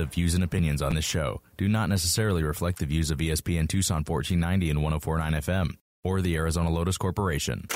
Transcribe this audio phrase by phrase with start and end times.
[0.00, 3.68] The views and opinions on this show do not necessarily reflect the views of ESPN
[3.68, 7.66] Tucson 1490 and 1049 FM or the Arizona Lotus Corporation.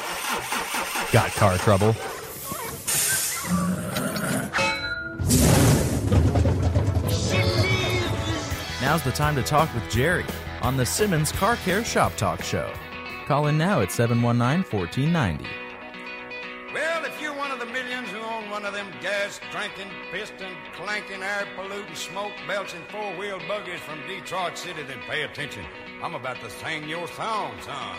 [1.13, 1.89] Got car trouble?
[8.81, 10.25] Now's the time to talk with Jerry
[10.63, 12.73] on the Simmons Car Care Shop Talk Show.
[13.27, 15.64] Call in now at 719 1490.
[19.51, 25.23] Drinking, piston clanking, air polluting, smoke belching four wheel buggies from Detroit City, then pay
[25.23, 25.65] attention.
[26.03, 27.97] I'm about to sing your song, son.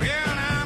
[0.00, 0.62] Well, now,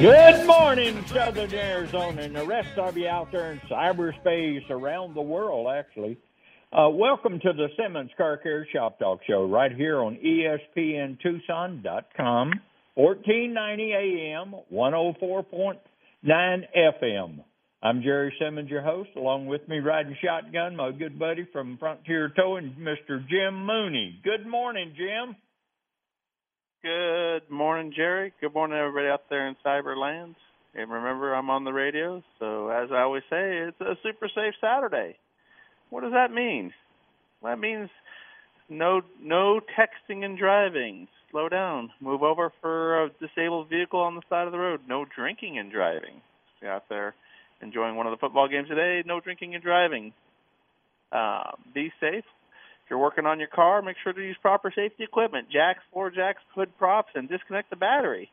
[0.00, 5.22] Good morning, Southern Arizona, and the rest of you out there in cyberspace around the
[5.22, 6.18] world, actually.
[6.70, 12.52] Uh, welcome to the Simmons Car Care Shop Talk Show right here on ESPNTucson.com,
[12.94, 17.42] 1490 AM, 104.9 FM.
[17.82, 19.08] I'm Jerry Simmons, your host.
[19.16, 23.26] Along with me, riding shotgun, my good buddy from Frontier Towing, Mr.
[23.30, 24.20] Jim Mooney.
[24.22, 25.36] Good morning, Jim.
[26.86, 28.32] Good morning, Jerry.
[28.40, 30.36] Good morning, everybody out there in Cyberland.
[30.72, 34.54] And remember, I'm on the radio, so as I always say, it's a super safe
[34.60, 35.16] Saturday.
[35.90, 36.72] What does that mean?
[37.42, 37.90] Well, that means
[38.68, 41.08] no no texting and driving.
[41.32, 41.90] Slow down.
[42.00, 44.82] Move over for a disabled vehicle on the side of the road.
[44.86, 46.22] No drinking and driving.
[46.62, 47.16] You're out there
[47.62, 50.12] enjoying one of the football games today, no drinking and driving.
[51.10, 52.24] Uh, be safe.
[52.86, 56.08] If you're working on your car, make sure to use proper safety equipment, jacks, floor
[56.08, 58.30] jacks, hood props, and disconnect the battery.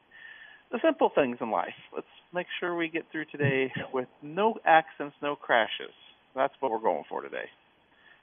[0.71, 1.73] The simple things in life.
[1.91, 2.05] Let's
[2.35, 5.89] make sure we get through today with no accidents, no crashes.
[6.35, 7.49] That's what we're going for today.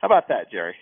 [0.01, 0.77] How about that, Jerry?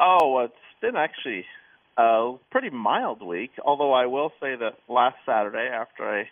[0.00, 1.44] Oh, it's been actually
[1.98, 6.28] a pretty mild week, although I will say that last Saturday, after I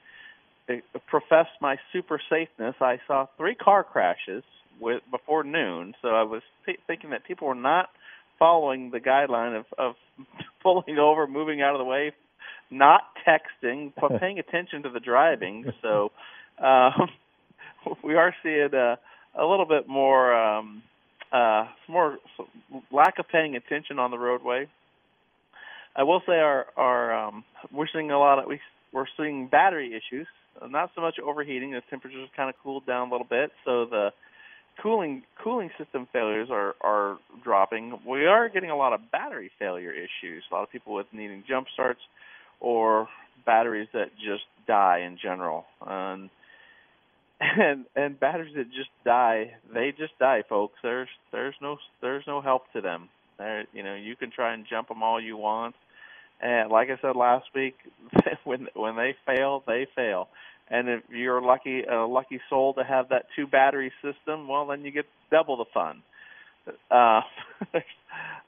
[0.68, 4.42] I professed my super safeness, I saw three car crashes
[4.80, 5.94] with before noon.
[6.02, 7.88] So I was th- thinking that people were not
[8.38, 9.94] following the guideline of of
[10.62, 12.12] pulling over, moving out of the way,
[12.70, 15.72] not texting, but paying attention to the driving.
[15.82, 16.12] So
[16.62, 17.10] um,
[18.04, 18.98] we are seeing a,
[19.34, 20.82] a little bit more um,
[21.32, 22.18] uh, more
[22.92, 24.68] lack of paying attention on the roadway.
[25.96, 28.60] I will say our our um, we're seeing a lot of we
[28.92, 30.26] we're seeing battery issues.
[30.68, 31.72] Not so much overheating.
[31.72, 34.10] The temperatures kind of cooled down a little bit, so the
[34.82, 37.98] cooling cooling system failures are are dropping.
[38.06, 40.44] We are getting a lot of battery failure issues.
[40.50, 42.00] A lot of people with needing jump starts
[42.60, 43.08] or
[43.44, 45.64] batteries that just die in general.
[45.80, 46.30] And
[47.96, 50.78] and batteries that just die, they just die, folks.
[50.82, 53.08] There's there's no there's no help to them.
[53.38, 55.74] There, you know, you can try and jump them all you want,
[56.40, 57.76] and like I said last week,
[58.44, 60.28] when when they fail, they fail.
[60.68, 64.84] And if you're lucky, a lucky soul to have that two battery system, well, then
[64.84, 66.02] you get double the fun.
[66.90, 67.20] Uh,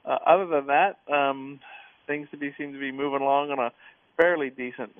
[0.05, 1.59] uh, other than that, um,
[2.07, 3.71] things to be seem to be moving along on a
[4.17, 4.91] fairly decent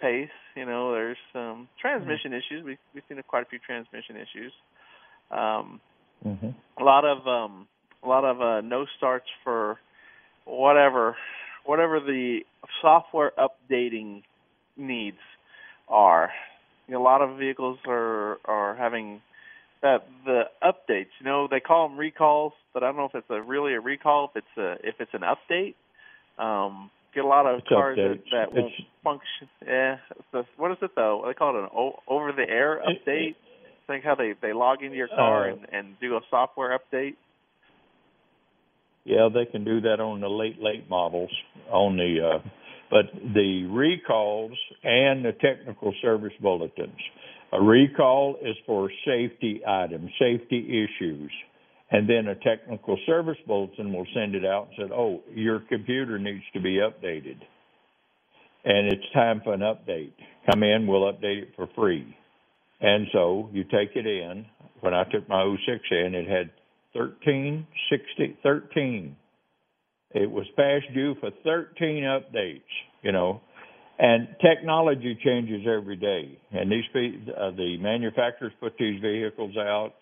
[0.00, 0.28] pace.
[0.56, 2.54] You know, there's some transmission mm-hmm.
[2.54, 2.64] issues.
[2.64, 4.52] We, we've seen quite a few transmission issues.
[5.30, 5.80] Um,
[6.26, 6.50] mm-hmm.
[6.78, 7.68] A lot of um,
[8.02, 9.78] a lot of uh, no starts for
[10.44, 11.16] whatever
[11.64, 12.40] whatever the
[12.80, 14.22] software updating
[14.76, 15.18] needs
[15.88, 16.30] are.
[16.86, 19.20] You know, a lot of vehicles are are having
[19.82, 21.12] that the updates.
[21.20, 23.80] You know, they call them recalls, but I don't know if it's a really a
[23.80, 24.30] recall.
[24.34, 25.74] If it's a if it's an update.
[26.36, 28.24] Um, get a lot of it's cars updates.
[28.30, 29.48] that, that won't it's, function.
[29.64, 29.96] Yeah,
[30.32, 31.24] the, what is it though?
[31.26, 33.30] They call it an o- over the air update.
[33.30, 33.36] It,
[33.86, 37.16] Think how they they log into your car uh, and and do a software update.
[39.04, 41.30] Yeah, they can do that on the late late models
[41.70, 42.48] on the uh
[42.90, 44.52] but the recalls
[44.84, 47.00] and the technical service bulletins.
[47.52, 51.30] A recall is for safety items, safety issues.
[51.90, 56.18] And then a technical service bulletin will send it out and say, oh, your computer
[56.18, 57.38] needs to be updated.
[58.64, 60.12] And it's time for an update.
[60.50, 62.16] Come in, we'll update it for free.
[62.80, 64.46] And so you take it in.
[64.80, 66.50] When I took my 06 in, it had
[66.94, 69.16] 13, 60, 13.
[70.12, 72.60] It was past due for 13 updates,
[73.02, 73.40] you know.
[73.98, 76.38] And technology changes every day.
[76.52, 79.94] And these uh, the manufacturers put these vehicles out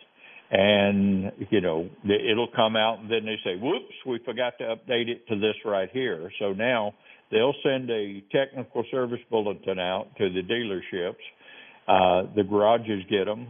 [0.53, 5.09] and you know it'll come out and then they say whoops we forgot to update
[5.09, 6.93] it to this right here so now
[7.31, 11.15] they'll send a technical service bulletin out to the dealerships
[11.89, 13.49] uh, the garages get them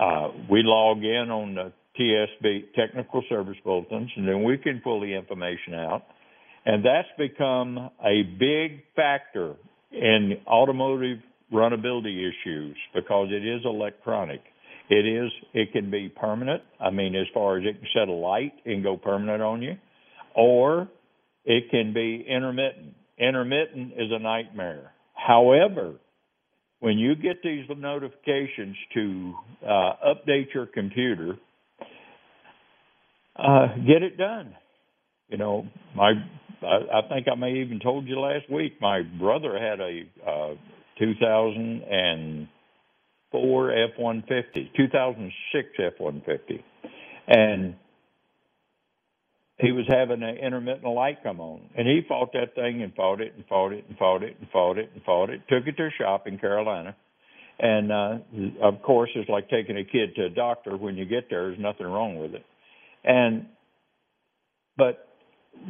[0.00, 5.00] uh, we log in on the tsb technical service bulletins and then we can pull
[5.00, 6.02] the information out
[6.66, 9.54] and that's become a big factor
[9.92, 11.18] in automotive
[11.52, 14.40] runnability issues because it is electronic
[14.90, 16.62] it is, it can be permanent.
[16.80, 19.74] I mean, as far as it can set a light and go permanent on you,
[20.34, 20.88] or
[21.44, 22.94] it can be intermittent.
[23.18, 24.92] Intermittent is a nightmare.
[25.14, 25.94] However,
[26.80, 29.34] when you get these notifications to
[29.66, 31.36] uh, update your computer,
[33.38, 34.54] uh, get it done.
[35.28, 36.12] You know, my
[36.62, 38.74] I, I think I may even told you last week.
[38.80, 40.54] My brother had a uh,
[40.98, 42.48] 2000 and
[43.30, 46.64] four F one fifty, two thousand six F one fifty,
[47.26, 47.74] and
[49.58, 53.20] he was having an intermittent light come on, and he fought that thing and fought
[53.20, 55.40] it and fought it and fought it and fought it and fought it.
[55.48, 56.96] Took it to a shop in Carolina,
[57.58, 58.18] and uh,
[58.62, 60.76] of course, it's like taking a kid to a doctor.
[60.76, 62.44] When you get there, there's nothing wrong with it,
[63.04, 63.46] and
[64.76, 65.08] but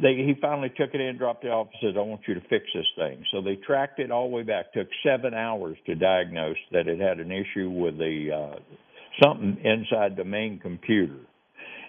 [0.01, 2.41] they he finally took it in, dropped it off, and said, "I want you to
[2.41, 4.73] fix this thing." So they tracked it all the way back.
[4.73, 8.59] Took seven hours to diagnose that it had an issue with the uh,
[9.21, 11.19] something inside the main computer,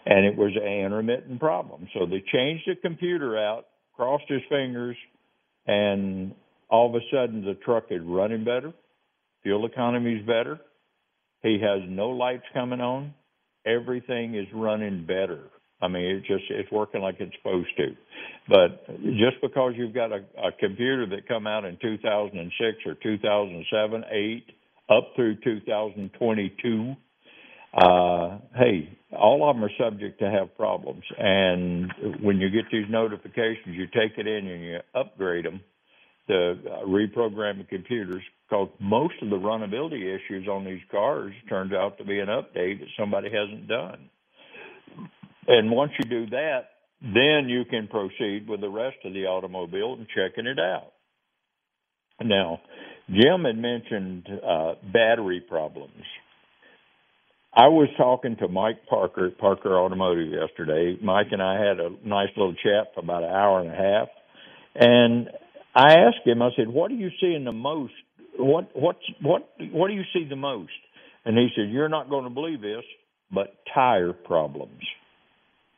[0.07, 1.89] and it was an intermittent problem.
[1.95, 4.97] So they changed the computer out, crossed his fingers,
[5.67, 6.35] and
[6.71, 8.73] all of a sudden the truck is running better,
[9.43, 10.61] fuel economy is better.
[11.43, 13.15] He has no lights coming on.
[13.67, 15.51] Everything is running better.
[15.83, 17.97] I mean, it just it's working like it's supposed to.
[18.49, 24.05] But just because you've got a, a computer that come out in 2006 or 2007,
[24.11, 24.45] 8,
[24.91, 26.97] up through 2022,
[27.73, 31.05] uh, hey, all of them are subject to have problems.
[31.17, 35.61] And when you get these notifications, you take it in and you upgrade them
[36.29, 41.73] to uh, reprogram the computers because most of the runnability issues on these cars turns
[41.73, 44.11] out to be an update that somebody hasn't done.
[45.47, 46.61] And once you do that,
[47.01, 50.93] then you can proceed with the rest of the automobile and checking it out.
[52.23, 52.61] Now,
[53.09, 56.03] Jim had mentioned uh, battery problems.
[57.55, 60.97] I was talking to Mike Parker at Parker Automotive yesterday.
[61.03, 64.09] Mike and I had a nice little chat for about an hour and a half,
[64.77, 65.29] and
[65.75, 66.43] I asked him.
[66.43, 67.93] I said, "What do you see in the most?
[68.39, 70.73] What what's what what do you see the most?"
[71.25, 72.85] And he said, "You're not going to believe this,
[73.33, 74.83] but tire problems."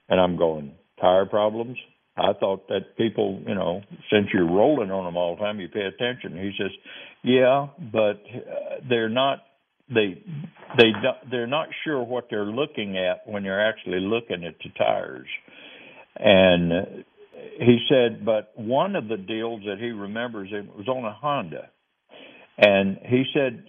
[0.08, 1.78] And I'm going, tire problems?
[2.16, 3.80] I thought that people, you know,
[4.10, 6.36] since you're rolling on them all the time, you pay attention.
[6.36, 6.70] He says,
[7.22, 9.38] yeah, but uh, they're not
[9.88, 10.22] they
[10.76, 10.90] they
[11.30, 15.26] they're not sure what they're looking at when you're actually looking at the tires.
[16.16, 17.04] And
[17.58, 21.70] he said, but one of the deals that he remembers it was on a Honda,
[22.58, 23.64] and he said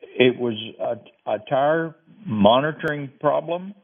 [0.00, 1.94] it was a, a tire
[2.26, 3.74] monitoring problem,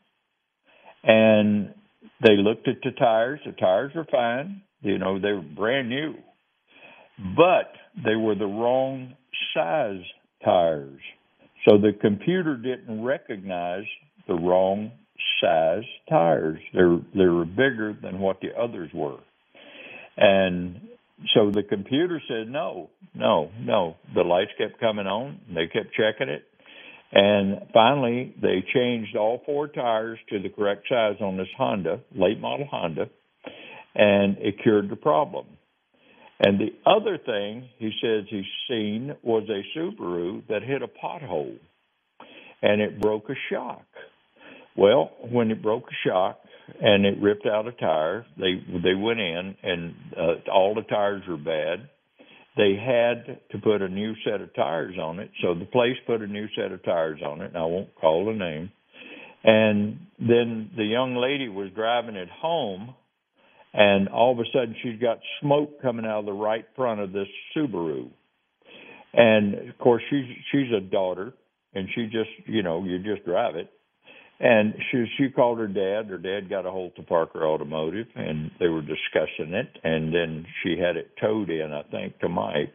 [1.02, 1.74] and
[2.22, 3.40] they looked at the tires.
[3.44, 4.62] The tires were fine.
[4.80, 6.14] You know, they were brand new,
[7.36, 7.72] but
[8.04, 9.14] they were the wrong
[9.54, 10.02] size
[10.44, 11.00] tires.
[11.66, 13.84] So the computer didn't recognize
[14.28, 14.92] the wrong
[15.40, 16.58] size tires.
[16.74, 19.18] They were, they were bigger than what the others were.
[20.16, 20.80] And
[21.35, 23.97] so the computer said, no, no, no.
[24.14, 25.40] The lights kept coming on.
[25.49, 26.44] They kept checking it.
[27.12, 32.40] And finally, they changed all four tires to the correct size on this Honda, late
[32.40, 33.09] model Honda,
[33.94, 35.47] and it cured the problem.
[36.40, 41.56] And the other thing he says he's seen was a Subaru that hit a pothole
[42.61, 43.85] and it broke a shock.
[44.76, 46.40] Well, when it broke a shock
[46.80, 51.23] and it ripped out a tire, they they went in and uh, all the tires
[51.28, 51.88] were bad.
[52.56, 56.23] They had to put a new set of tires on it, so the place put
[56.23, 57.49] a new set of tires on it.
[57.49, 58.71] And I won't call the name.
[59.42, 62.94] And then the young lady was driving it home
[63.75, 67.12] and all of a sudden she's got smoke coming out of the right front of
[67.12, 68.09] this Subaru.
[69.12, 71.35] And of course she's she's a daughter
[71.75, 73.68] and she just you know, you just drive it.
[74.40, 76.10] And she she called her dad.
[76.10, 80.44] Her dad got a hold of Parker Automotive and they were discussing it and then
[80.62, 82.74] she had it towed in, I think, to Mike.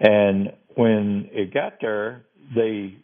[0.00, 2.96] And when it got there, they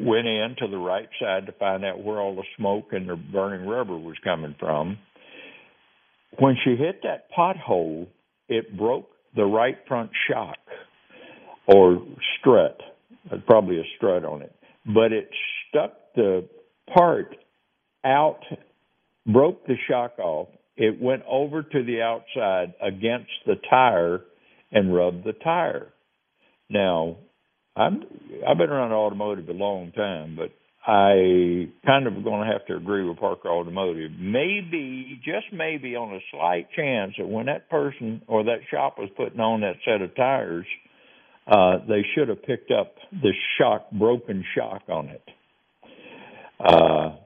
[0.00, 3.16] went in to the right side to find out where all the smoke and the
[3.16, 4.98] burning rubber was coming from
[6.38, 8.06] when she hit that pothole,
[8.48, 10.58] it broke the right front shock
[11.66, 12.02] or
[12.38, 12.78] strut.
[13.46, 14.54] Probably a strut on it,
[14.86, 15.28] but it
[15.68, 16.48] stuck the
[16.94, 17.34] part
[18.04, 18.40] out,
[19.26, 20.48] broke the shock off.
[20.76, 24.22] It went over to the outside against the tire
[24.70, 25.88] and rubbed the tire.
[26.70, 27.18] Now,
[27.76, 28.02] I'm
[28.46, 30.50] I've been around automotive a long time, but
[30.84, 34.10] I kind of going to have to agree with Parker Automotive.
[34.18, 39.08] Maybe, just maybe, on a slight chance that when that person or that shop was
[39.16, 40.66] putting on that set of tires,
[41.46, 45.22] uh, they should have picked up the shock, broken shock on it.
[46.62, 47.16] Uh,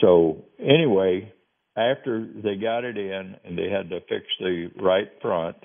[0.00, 1.32] so anyway,
[1.76, 5.56] after they got it in and they had to fix the right front,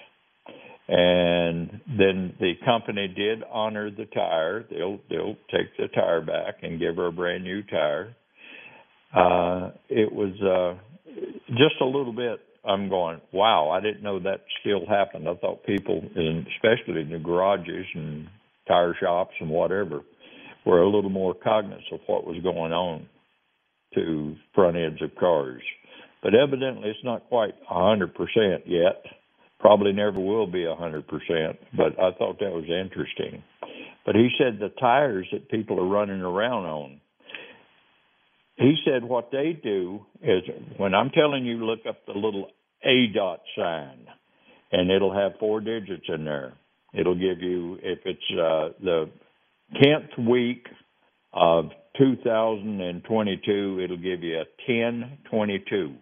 [0.88, 4.66] and then the company did honor the tire.
[4.70, 8.16] They'll they'll take the tire back and give her a brand new tire.
[9.16, 10.80] Uh, it was uh,
[11.50, 12.40] just a little bit.
[12.66, 13.70] I'm going, wow!
[13.70, 15.28] I didn't know that still happened.
[15.30, 18.28] I thought people, especially in the garages and
[18.68, 20.02] tire shops and whatever,
[20.66, 23.08] were a little more cognizant of what was going on
[23.96, 25.62] to front ends of cars.
[26.22, 28.10] But evidently, it's not quite a 100%
[28.66, 29.04] yet
[29.60, 33.44] probably never will be a hundred percent, but I thought that was interesting.
[34.06, 37.02] But he said the tires that people are running around on.
[38.56, 40.44] He said what they do is
[40.78, 42.48] when I'm telling you look up the little
[42.84, 44.06] A dot sign
[44.72, 46.54] and it'll have four digits in there.
[46.94, 49.10] It'll give you if it's uh the
[49.74, 50.68] tenth week
[51.34, 51.66] of
[51.98, 55.96] 2022, it'll give you a 1022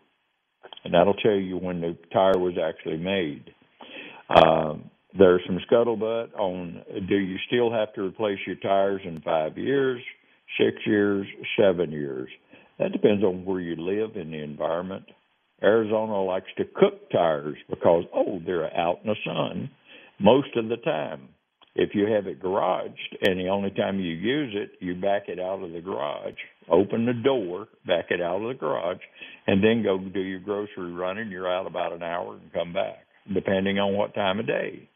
[0.87, 3.51] and that'll tell you when the tire was actually made.
[4.29, 9.57] Um, there's some scuttlebutt on do you still have to replace your tires in five
[9.57, 10.01] years,
[10.57, 11.27] six years,
[11.59, 12.29] seven years?
[12.79, 15.05] That depends on where you live in the environment.
[15.61, 19.69] Arizona likes to cook tires because, oh, they're out in the sun
[20.19, 21.29] most of the time.
[21.79, 25.39] If you have it garaged and the only time you use it, you back it
[25.39, 26.33] out of the garage,
[26.67, 28.97] open the door, back it out of the garage,
[29.45, 31.29] and then go do your grocery running.
[31.29, 34.89] You're out about an hour and come back, depending on what time of day.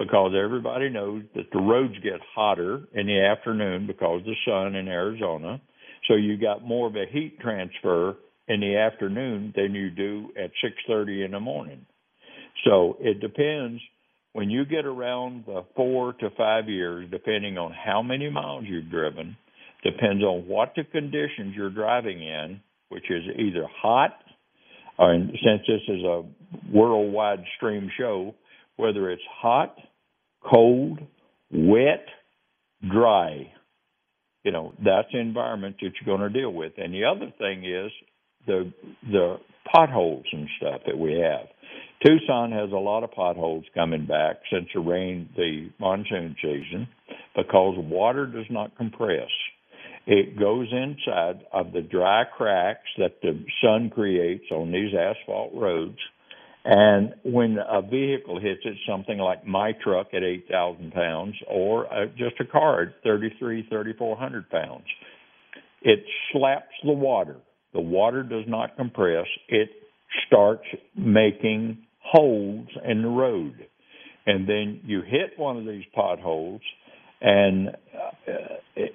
[0.00, 4.88] Because everybody knows that the roads get hotter in the afternoon because the sun in
[4.88, 5.60] Arizona.
[6.08, 8.16] So you got more of a heat transfer
[8.48, 11.86] in the afternoon than you do at 6:30 in the morning.
[12.64, 13.80] So it depends
[14.36, 18.90] when you get around the four to five years, depending on how many miles you've
[18.90, 19.34] driven,
[19.82, 24.10] depends on what the conditions you're driving in, which is either hot,
[24.98, 26.22] uh, or since this is a
[26.70, 28.34] worldwide stream show,
[28.76, 29.74] whether it's hot,
[30.44, 30.98] cold,
[31.50, 32.04] wet,
[32.92, 33.50] dry.
[34.44, 36.74] You know, that's the environment that you're going to deal with.
[36.76, 37.90] And the other thing is
[38.46, 38.70] the
[39.10, 39.36] the
[39.74, 41.48] potholes and stuff that we have.
[42.04, 46.88] Tucson has a lot of potholes coming back since the rain, the monsoon season,
[47.34, 49.30] because water does not compress.
[50.06, 55.98] it goes inside of the dry cracks that the sun creates on these asphalt roads.
[56.64, 62.06] And when a vehicle hits it, something like my truck at 8,000 pounds or uh,
[62.16, 64.84] just a car at 33, 3,400 pounds,
[65.82, 66.00] it
[66.32, 67.36] slaps the water.
[67.72, 69.26] The water does not compress.
[69.48, 69.70] It
[70.26, 70.64] starts
[70.96, 71.78] making
[72.12, 73.66] holes in the road.
[74.26, 76.60] And then you hit one of these potholes
[77.20, 78.30] and uh,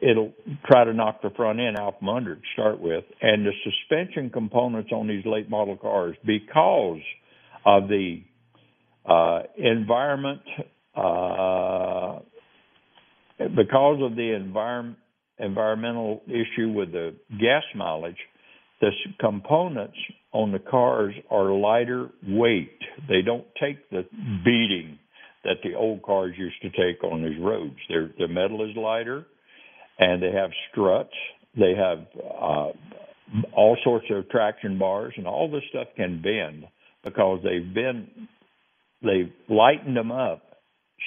[0.02, 0.34] it'll
[0.66, 3.04] try to knock the front end out from under to start with.
[3.22, 7.02] And the suspension components on these late model cars, because
[7.66, 8.22] of the
[9.06, 10.42] uh, environment,
[10.96, 12.20] uh,
[13.38, 14.98] because of the environment
[15.42, 18.18] environmental issue with the gas mileage,
[18.82, 19.98] the components
[20.34, 22.78] on the cars are lighter weight.
[23.08, 24.04] They don't take the
[24.44, 24.98] beating
[25.44, 27.78] that the old cars used to take on these roads.
[27.90, 29.26] Their the metal is lighter,
[30.00, 31.14] and they have struts.
[31.58, 32.72] They have uh,
[33.56, 36.66] all sorts of traction bars, and all this stuff can bend
[37.04, 38.08] because they've been
[39.04, 40.42] they've lightened them up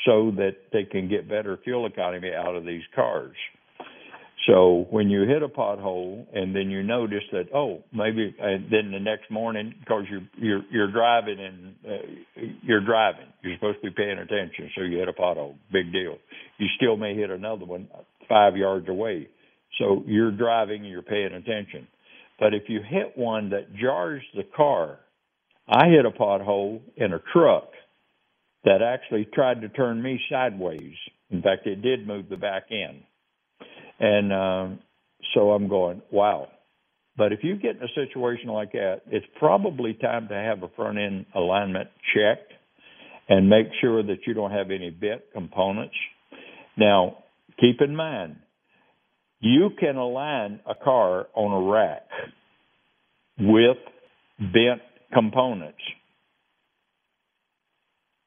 [0.06, 3.36] so that they can get better fuel economy out of these cars.
[4.46, 8.90] So when you hit a pothole and then you notice that oh maybe and then
[8.92, 13.26] the next morning because you're you're you're driving and uh, you're driving.
[13.42, 15.56] You're supposed to be paying attention so you hit a pothole.
[15.72, 16.16] Big deal.
[16.58, 17.88] You still may hit another one
[18.28, 19.28] five yards away.
[19.78, 21.88] So you're driving and you're paying attention.
[22.38, 24.98] But if you hit one that jars the car
[25.66, 27.70] I hit a pothole in a truck
[28.64, 30.94] that actually tried to turn me sideways.
[31.30, 33.04] In fact it did move the back end
[34.00, 34.78] and um,
[35.34, 36.48] so I'm going, wow.
[37.16, 40.68] But if you get in a situation like that, it's probably time to have a
[40.74, 42.52] front end alignment checked
[43.28, 45.94] and make sure that you don't have any bent components.
[46.76, 47.18] Now,
[47.60, 48.36] keep in mind,
[49.40, 52.02] you can align a car on a rack
[53.38, 53.76] with
[54.38, 54.80] bent
[55.12, 55.78] components.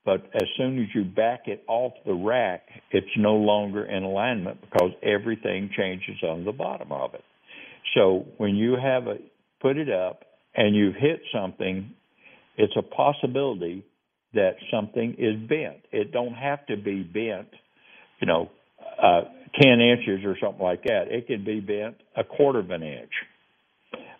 [0.07, 4.61] But as soon as you back it off the rack, it's no longer in alignment
[4.61, 7.25] because everything changes on the bottom of it.
[7.93, 9.17] So when you have a
[9.61, 10.23] put it up
[10.55, 11.91] and you've hit something,
[12.55, 13.83] it's a possibility
[14.33, 15.83] that something is bent.
[15.91, 17.49] It don't have to be bent,
[18.21, 18.49] you know,
[19.03, 19.23] uh,
[19.61, 21.07] 10 inches or something like that.
[21.09, 23.11] It could be bent a quarter of an inch.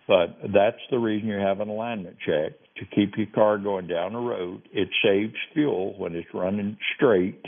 [0.06, 4.14] But that's the reason you have an alignment check to keep your car going down
[4.14, 4.62] the road.
[4.72, 7.46] It saves fuel when it's running straight,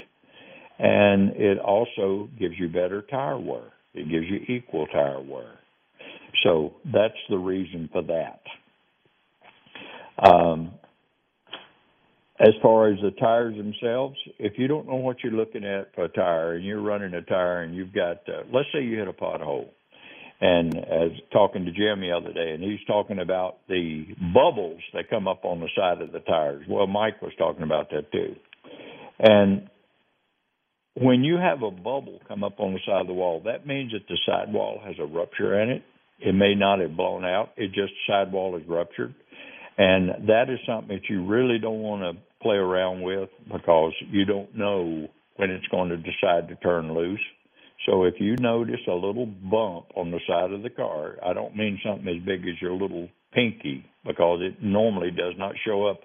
[0.77, 3.73] and it also gives you better tire wear.
[3.93, 5.59] It gives you equal tire wear.
[6.43, 8.41] So that's the reason for that.
[10.27, 10.71] Um,
[12.39, 16.05] as far as the tires themselves, if you don't know what you're looking at for
[16.05, 19.07] a tire and you're running a tire and you've got, uh, let's say you hit
[19.07, 19.69] a pothole
[20.41, 25.09] and as talking to Jim the other day, and he's talking about the bubbles that
[25.09, 26.65] come up on the side of the tires.
[26.69, 28.35] Well, Mike was talking about that too.
[29.19, 29.69] And
[30.95, 33.91] when you have a bubble come up on the side of the wall, that means
[33.91, 35.83] that the sidewall has a rupture in it.
[36.19, 37.51] It may not have blown out.
[37.57, 39.13] It just sidewall is ruptured.
[39.77, 44.25] And that is something that you really don't want to play around with because you
[44.25, 47.19] don't know when it's going to decide to turn loose.
[47.85, 51.55] So if you notice a little bump on the side of the car, I don't
[51.55, 56.01] mean something as big as your little pinky because it normally does not show up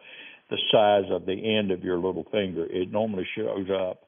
[0.51, 2.67] the size of the end of your little finger.
[2.67, 4.03] It normally shows up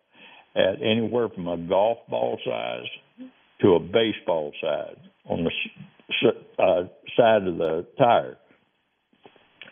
[0.54, 3.28] at anywhere from a golf ball size
[3.62, 4.96] to a baseball size
[5.28, 6.82] on the uh,
[7.16, 8.36] side of the tire.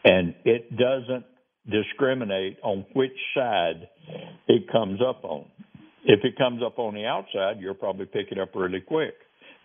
[0.04, 1.24] And it doesn't
[1.70, 3.88] discriminate on which side
[4.48, 5.46] it comes up on.
[6.04, 9.14] If it comes up on the outside, you'll probably pick it up really quick.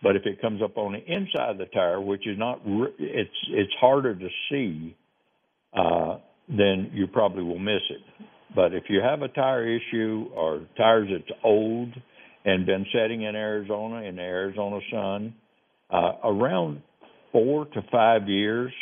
[0.02, 2.62] But if it comes up on the inside of the tire, which is not,
[2.98, 4.96] it's it's harder to see,
[5.74, 8.00] uh, then you probably will miss it.
[8.54, 11.92] But if you have a tire issue or tires that's old
[12.44, 15.34] and been setting in Arizona in the Arizona sun,
[15.90, 16.82] uh, around
[17.30, 18.72] four to five years,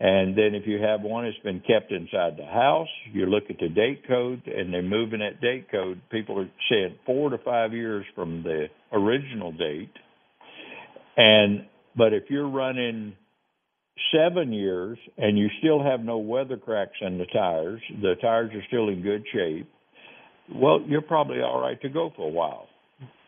[0.00, 3.58] and then if you have one that's been kept inside the house, you look at
[3.58, 6.00] the date code and they're moving that date code.
[6.10, 9.92] People are saying four to five years from the original date.
[11.18, 13.12] And but if you're running
[14.14, 18.64] seven years and you still have no weather cracks in the tires, the tires are
[18.68, 19.68] still in good shape,
[20.54, 22.68] well, you're probably all right to go for a while.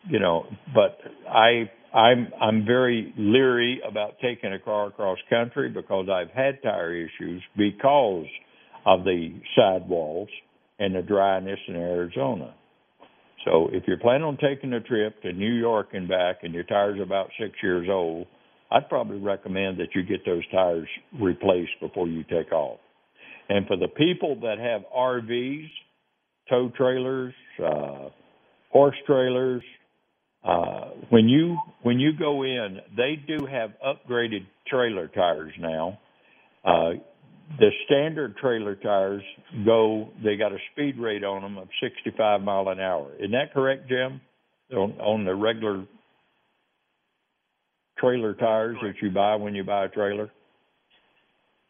[0.09, 0.97] You know, but
[1.29, 6.93] I I'm I'm very leery about taking a car across country because I've had tire
[6.93, 8.25] issues because
[8.85, 10.29] of the sidewalls
[10.79, 12.55] and the dryness in Arizona.
[13.45, 16.63] So if you're planning on taking a trip to New York and back and your
[16.63, 18.25] tire's about six years old,
[18.71, 20.87] I'd probably recommend that you get those tires
[21.21, 22.79] replaced before you take off.
[23.49, 25.67] And for the people that have RVs,
[26.49, 28.09] tow trailers, uh,
[28.71, 29.61] horse trailers,
[30.43, 35.99] uh, when you when you go in, they do have upgraded trailer tires now.
[36.65, 36.91] Uh,
[37.59, 39.23] the standard trailer tires
[39.65, 43.13] go they got a speed rate on them of 65 mile an hour.
[43.19, 44.21] Isn't that correct jim?
[44.71, 45.85] On, on the regular
[47.99, 50.31] trailer tires that you buy when you buy a trailer?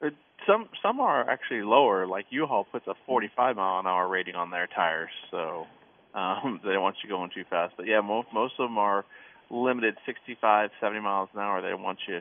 [0.01, 0.09] Uh,
[0.47, 2.07] some some are actually lower.
[2.07, 5.65] Like u-haul puts a 45 mile an hour rating on their tires so
[6.13, 9.06] um they don't want you going too fast but yeah most most of them are
[9.49, 12.19] limited 65 70 miles an hour they want you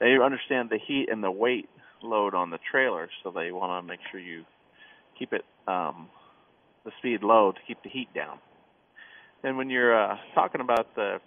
[0.00, 1.68] they understand the heat and the weight
[2.02, 4.44] load on the trailer, so they want to make sure you
[5.18, 6.08] keep it um,
[6.84, 8.38] the speed low to keep the heat down.
[9.42, 11.18] And when you're uh, talking about the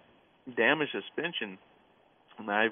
[0.56, 1.58] damaged suspension,
[2.38, 2.72] and I've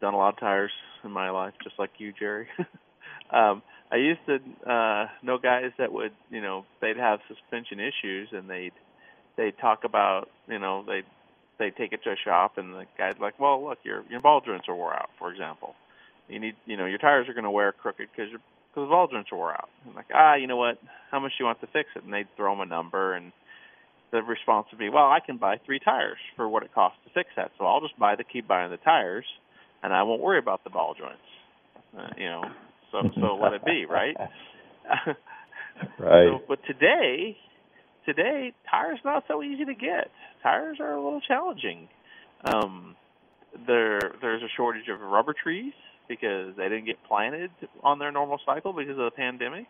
[0.00, 0.70] done a lot of tires
[1.04, 2.48] in my life, just like you, Jerry.
[3.32, 4.36] um, I used to
[4.70, 8.72] uh, know guys that would, you know, they'd have suspension issues, and they'd
[9.36, 11.02] they'd talk about, you know, they
[11.58, 14.40] they take it to a shop, and the guy's like, well, look, your your ball
[14.40, 15.74] joints are wore out, for example
[16.28, 19.08] you need, you know, your tires are to wear crooked because your because the ball
[19.08, 19.68] joints are wore out.
[19.88, 20.78] I'm like, ah, you know what?
[21.10, 22.04] How much do you want to fix it?
[22.04, 23.32] And they'd throw them a number, and
[24.12, 27.12] the response would be, well, I can buy three tires for what it costs to
[27.14, 27.52] fix that.
[27.58, 29.24] So I'll just buy the keep buying the tires,
[29.82, 31.18] and I won't worry about the ball joints.
[31.96, 32.44] Uh, you know,
[33.02, 34.16] so so let it be, right?
[35.98, 36.28] right.
[36.28, 37.36] So, but today,
[38.04, 40.10] today tires not so easy to get.
[40.42, 41.88] Tires are a little challenging.
[42.44, 42.96] Um,
[43.66, 45.72] there there's a shortage of rubber trees
[46.08, 47.50] because they didn't get planted
[47.82, 49.66] on their normal cycle because of the pandemic.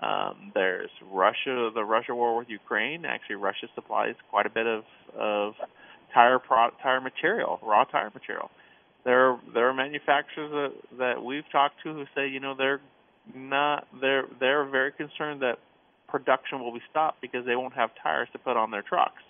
[0.00, 3.04] Um, there's Russia, the Russia war with Ukraine.
[3.04, 4.84] Actually, Russia supplies quite a bit of
[5.18, 5.54] of
[6.12, 8.50] tire pro, tire material, raw tire material.
[9.04, 12.80] There there are manufacturers that, that we've talked to who say, you know, they're
[13.34, 15.58] not they're they're very concerned that
[16.08, 19.22] production will be stopped because they won't have tires to put on their trucks.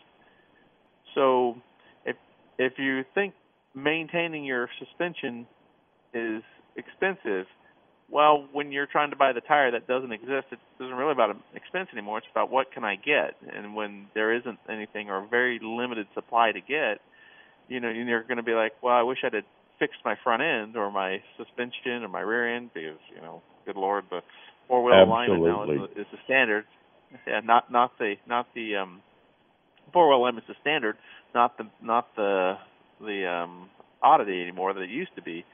[1.14, 1.56] So
[2.04, 2.16] if
[2.58, 3.34] if you think
[3.74, 5.46] maintaining your suspension
[6.14, 6.42] is
[6.76, 7.46] expensive.
[8.10, 11.36] Well, when you're trying to buy the tire that doesn't exist, it isn't really about
[11.54, 12.18] expense anymore.
[12.18, 16.08] It's about what can I get, and when there isn't anything or a very limited
[16.14, 17.00] supply to get,
[17.68, 19.44] you know, you're going to be like, well, I wish I'd
[19.80, 23.76] fixed my front end or my suspension or my rear end because you know, good
[23.76, 24.20] lord, the
[24.68, 26.64] four wheel alignment now is, is the standard.
[27.26, 29.02] Yeah, not not the not the um
[29.92, 30.96] four wheel alignment is the standard,
[31.34, 32.54] not the not the
[33.00, 33.68] the um
[34.02, 35.44] oddity anymore that it used to be.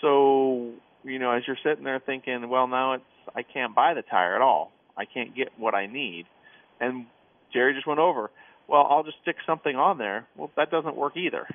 [0.00, 0.72] So,
[1.04, 4.34] you know, as you're sitting there thinking, well, now it's I can't buy the tire
[4.34, 4.72] at all.
[4.96, 6.26] I can't get what I need.
[6.80, 7.06] And
[7.52, 8.30] Jerry just went over,
[8.68, 10.26] well, I'll just stick something on there.
[10.36, 11.46] Well, that doesn't work either.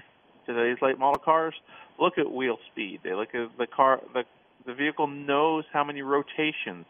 [0.54, 1.54] Today's late model cars
[2.00, 3.02] look at wheel speed.
[3.04, 4.24] They look at the car the
[4.66, 6.86] the vehicle knows how many rotations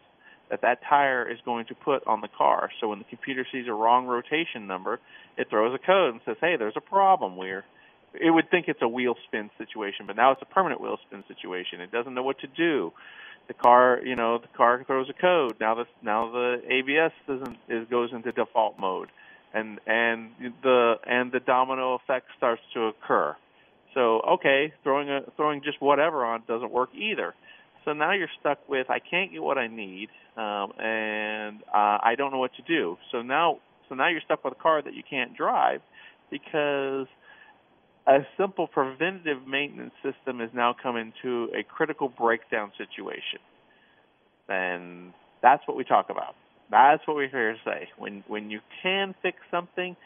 [0.50, 2.70] that that tire is going to put on the car.
[2.80, 5.00] So when the computer sees a wrong rotation number,
[5.38, 7.36] it throws a code and says, "Hey, there's a problem.
[7.36, 7.64] We're
[8.14, 11.24] it would think it's a wheel spin situation, but now it's a permanent wheel spin
[11.28, 11.80] situation.
[11.80, 12.92] It doesn't know what to do.
[13.48, 15.56] The car, you know, the car throws a code.
[15.60, 19.08] Now the now the ABS doesn't is goes into default mode,
[19.52, 20.30] and and
[20.62, 23.34] the and the domino effect starts to occur.
[23.94, 27.34] So okay, throwing a throwing just whatever on doesn't work either.
[27.84, 32.14] So now you're stuck with I can't get what I need, um, and uh, I
[32.16, 32.96] don't know what to do.
[33.10, 35.80] So now so now you're stuck with a car that you can't drive
[36.30, 37.06] because
[38.06, 43.38] a simple preventative maintenance system has now come into a critical breakdown situation.
[44.48, 46.34] And that's what we talk about.
[46.70, 47.88] That's what here to say.
[47.98, 49.96] When when you can fix something,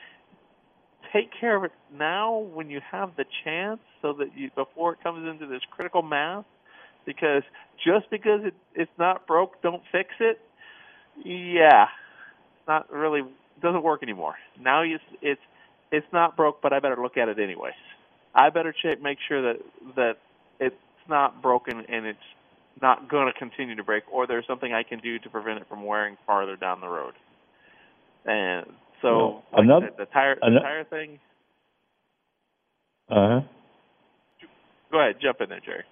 [1.13, 5.03] take care of it now when you have the chance so that you before it
[5.03, 6.45] comes into this critical mass
[7.05, 7.43] because
[7.85, 10.41] just because it it's not broke, don't fix it.
[11.25, 11.87] Yeah.
[12.69, 13.23] Not really
[13.63, 14.35] doesn't work anymore.
[14.61, 15.41] Now it's it's
[15.93, 17.75] it's not broke, but I better look at it anyways.
[18.35, 19.63] I better check, make sure that
[19.97, 20.17] that
[20.61, 20.75] it's
[21.09, 22.19] not broken and it's
[22.83, 25.69] not going to continue to break, or there's something I can do to prevent it
[25.69, 27.15] from wearing farther down the road.
[28.27, 28.67] And
[29.07, 31.19] so, like another, the, the tire, the tire thing.
[33.09, 33.41] Uh huh.
[34.91, 35.85] Go ahead, jump in there, Jerry.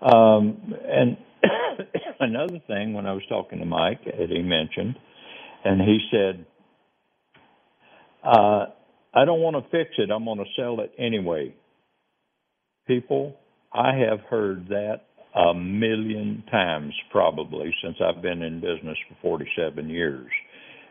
[0.00, 1.16] Um, and
[2.20, 4.96] another thing, when I was talking to Mike, Eddie mentioned,
[5.64, 6.46] and he said,
[8.24, 8.66] uh,
[9.14, 10.10] I don't want to fix it.
[10.10, 11.54] I'm going to sell it anyway.
[12.86, 13.36] People,
[13.72, 15.02] I have heard that
[15.34, 20.30] a million times probably since I've been in business for 47 years.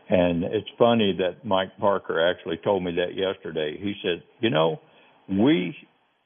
[0.08, 3.78] And it's funny that Mike Parker actually told me that yesterday.
[3.78, 4.80] He said, "You know,
[5.28, 5.74] we."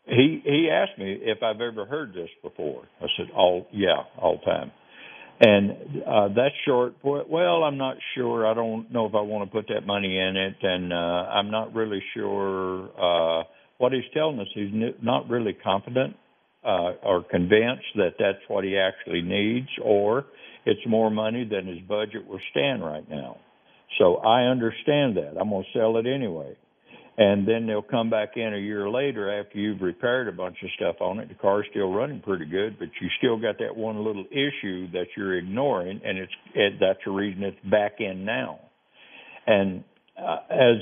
[0.06, 2.84] He he asked me if I've ever heard this before.
[3.00, 4.72] I said, "All yeah, all time."
[5.40, 5.70] And
[6.04, 6.94] uh, that's short.
[7.04, 8.46] Well, I'm not sure.
[8.46, 11.50] I don't know if I want to put that money in it, and uh, I'm
[11.50, 12.88] not really sure.
[12.98, 13.44] Uh,
[13.76, 16.16] what he's telling us, he's not really confident
[16.64, 20.24] uh, or convinced that that's what he actually needs, or
[20.66, 23.36] it's more money than his budget will stand right now.
[23.98, 25.34] So I understand that.
[25.40, 26.56] I'm going to sell it anyway.
[27.16, 30.70] And then they'll come back in a year later after you've repaired a bunch of
[30.76, 31.28] stuff on it.
[31.28, 35.06] The car's still running pretty good, but you still got that one little issue that
[35.16, 38.60] you're ignoring, and it's it, that's the reason it's back in now.
[39.48, 39.82] And
[40.16, 40.76] uh, as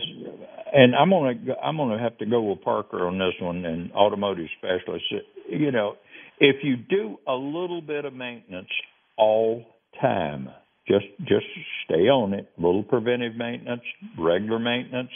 [0.75, 4.49] and I'm gonna I'm gonna have to go with Parker on this one and automotive
[4.59, 5.05] specialist.
[5.49, 5.95] You know,
[6.39, 8.69] if you do a little bit of maintenance
[9.17, 9.65] all
[10.03, 10.51] time,
[10.89, 11.47] just just
[11.85, 13.83] stay on it, little preventive maintenance,
[14.19, 15.11] regular maintenance,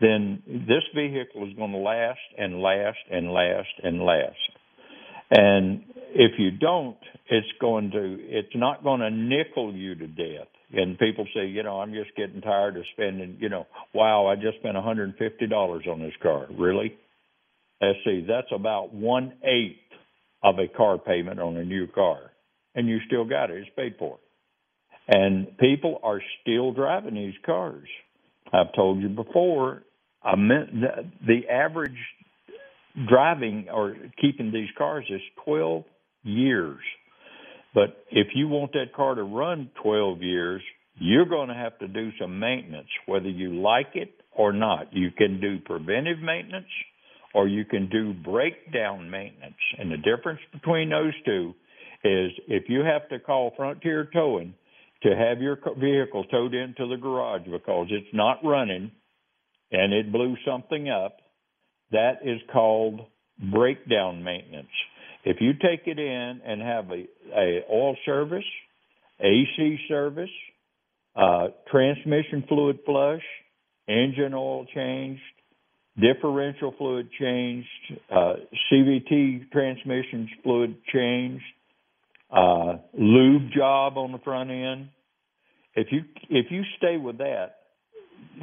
[0.00, 4.36] then this vehicle is going to last and last and last and last.
[5.30, 6.96] And if you don't,
[7.28, 10.48] it's going to it's not going to nickel you to death.
[10.72, 14.34] And people say, you know, I'm just getting tired of spending, you know, wow, I
[14.34, 16.46] just spent $150 on this car.
[16.58, 16.96] Really?
[17.80, 19.76] Let's see, that's about one eighth
[20.42, 22.30] of a car payment on a new car,
[22.74, 23.58] and you still got it.
[23.58, 24.18] It's paid for.
[25.06, 27.88] And people are still driving these cars.
[28.52, 29.82] I've told you before,
[30.22, 31.98] I meant the, the average
[33.08, 35.84] driving or keeping these cars is 12
[36.22, 36.78] years.
[37.74, 40.62] But if you want that car to run 12 years,
[40.96, 44.92] you're going to have to do some maintenance, whether you like it or not.
[44.92, 46.68] You can do preventive maintenance
[47.34, 49.56] or you can do breakdown maintenance.
[49.76, 51.52] And the difference between those two
[52.04, 54.54] is if you have to call Frontier Towing
[55.04, 58.90] to have your vehicle towed into the garage because it's not running
[59.70, 61.18] and it blew something up,
[61.92, 63.00] that is called
[63.52, 64.68] breakdown maintenance.
[65.24, 68.44] If you take it in and have a, a oil service,
[69.20, 70.30] AC service,
[71.16, 73.22] uh, transmission fluid flush,
[73.88, 75.22] engine oil changed,
[76.00, 77.68] differential fluid changed,
[78.10, 78.34] uh,
[78.70, 81.44] CVT transmissions fluid changed,
[82.30, 84.88] uh, lube job on the front end.
[85.76, 87.56] If you if you stay with that,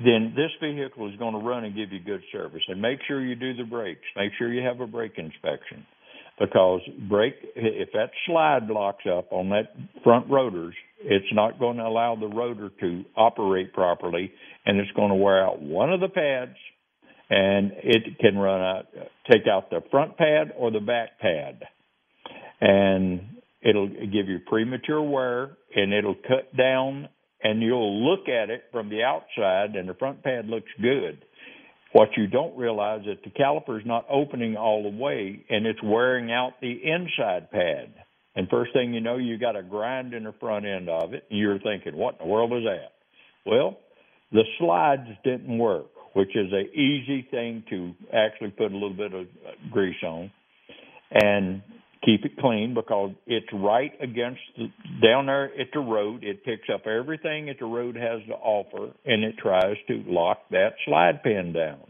[0.04, 2.62] then this vehicle is going to run and give you good service.
[2.67, 4.02] And make sure you do the brakes.
[4.15, 5.86] Make sure you have a brake inspection
[6.39, 11.84] because brake if that slide locks up on that front rotors, it's not going to
[11.84, 14.32] allow the rotor to operate properly,
[14.65, 16.56] and it's going to wear out one of the pads,
[17.30, 18.86] and it can run out
[19.32, 21.62] take out the front pad or the back pad,
[22.60, 23.22] and
[23.62, 27.08] it'll give you premature wear, and it'll cut down
[27.43, 31.23] and you'll look at it from the outside and the front pad looks good.
[31.93, 35.65] What you don't realize is that the caliper is not opening all the way and
[35.65, 37.93] it's wearing out the inside pad.
[38.36, 41.25] And first thing you know, you got a grind in the front end of it,
[41.30, 42.93] and you're thinking, "What in the world is that?"
[43.45, 43.77] Well,
[44.32, 49.13] the slides didn't work, which is a easy thing to actually put a little bit
[49.13, 49.27] of
[49.69, 50.32] grease on.
[51.12, 51.62] And
[52.03, 54.67] keep it clean because it's right against the,
[55.05, 56.23] down there at the road.
[56.23, 60.39] It picks up everything that the road has to offer and it tries to lock
[60.51, 61.81] that slide pin down.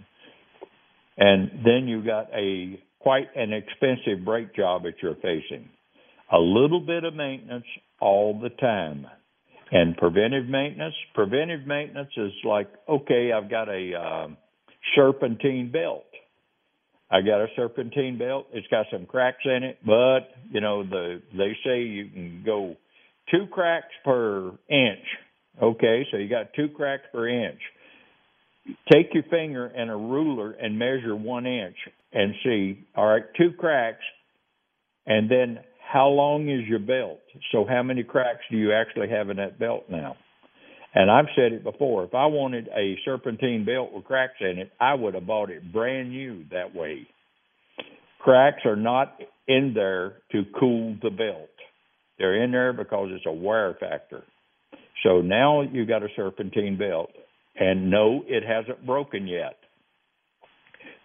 [1.17, 5.69] And then you got a quite an expensive brake job that you're facing.
[6.31, 7.65] A little bit of maintenance
[7.99, 9.07] all the time.
[9.71, 14.27] And preventive maintenance, preventive maintenance is like, okay, I've got a uh,
[14.95, 16.03] serpentine belt
[17.11, 18.47] I got a serpentine belt.
[18.53, 22.75] It's got some cracks in it, but you know the they say you can go
[23.29, 25.05] two cracks per inch.
[25.61, 27.59] Okay, so you got two cracks per inch.
[28.91, 31.75] Take your finger and a ruler and measure one inch
[32.13, 32.85] and see.
[32.95, 34.03] All right, two cracks,
[35.05, 35.59] and then
[35.91, 37.19] how long is your belt?
[37.51, 40.15] So how many cracks do you actually have in that belt now?
[40.93, 42.03] And I've said it before.
[42.03, 45.71] If I wanted a serpentine belt with cracks in it, I would have bought it
[45.71, 47.07] brand new that way.
[48.19, 51.49] Cracks are not in there to cool the belt.
[52.17, 54.23] They're in there because it's a wear factor.
[55.03, 57.09] So now you've got a serpentine belt,
[57.55, 59.57] and no, it hasn't broken yet.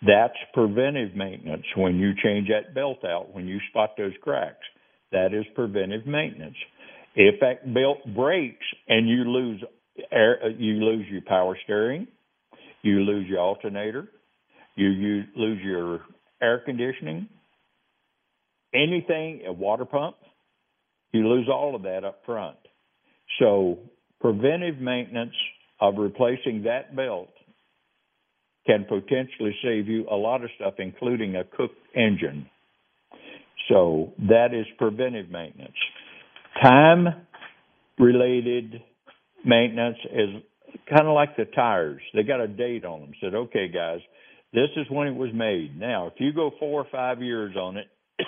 [0.07, 4.57] That's preventive maintenance when you change that belt out, when you spot those cracks.
[5.12, 6.57] That is preventive maintenance.
[7.14, 9.64] If that belt breaks and you lose
[10.12, 12.06] air, uh, you lose your power steering,
[12.82, 14.09] you lose your alternator,
[14.74, 16.00] you, you lose your
[16.42, 17.28] air conditioning,
[18.74, 20.16] anything, a water pump,
[21.12, 22.56] you lose all of that up front.
[23.38, 23.78] So
[24.20, 25.35] preventive maintenance
[25.80, 27.28] of replacing that belt
[28.66, 32.48] can potentially save you a lot of stuff, including a cooked engine.
[33.68, 35.74] So that is preventive maintenance.
[36.62, 37.06] Time
[37.98, 38.82] related
[39.46, 40.42] maintenance is
[40.88, 42.02] kind of like the tires.
[42.14, 43.12] They got a date on them.
[43.20, 44.00] Said, okay, guys,
[44.52, 45.78] this is when it was made.
[45.78, 47.87] Now, if you go four or five years on it,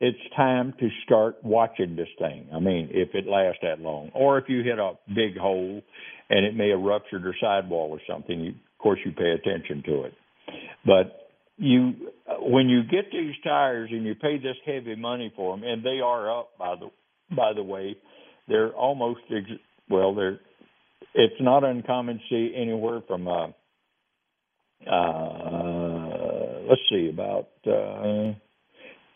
[0.00, 2.48] it's time to start watching this thing.
[2.54, 5.82] I mean, if it lasts that long, or if you hit a big hole
[6.30, 9.82] and it may have ruptured or sidewall or something, you, of course you pay attention
[9.86, 10.14] to it.
[10.86, 11.92] But you,
[12.40, 16.00] when you get these tires and you pay this heavy money for them, and they
[16.00, 16.88] are up by the
[17.34, 17.94] by the way,
[18.46, 20.40] they're almost ex- well, they're
[21.14, 23.48] it's not uncommon to see anywhere from uh,
[24.86, 28.32] uh, let's see about uh,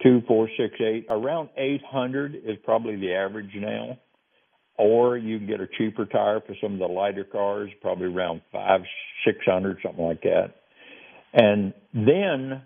[0.03, 3.99] two, four, six, eight, around 800 is probably the average now.
[4.79, 8.41] Or you can get a cheaper tire for some of the lighter cars, probably around
[8.51, 8.81] five,
[9.25, 10.55] six hundred, something like that.
[11.35, 12.63] And then,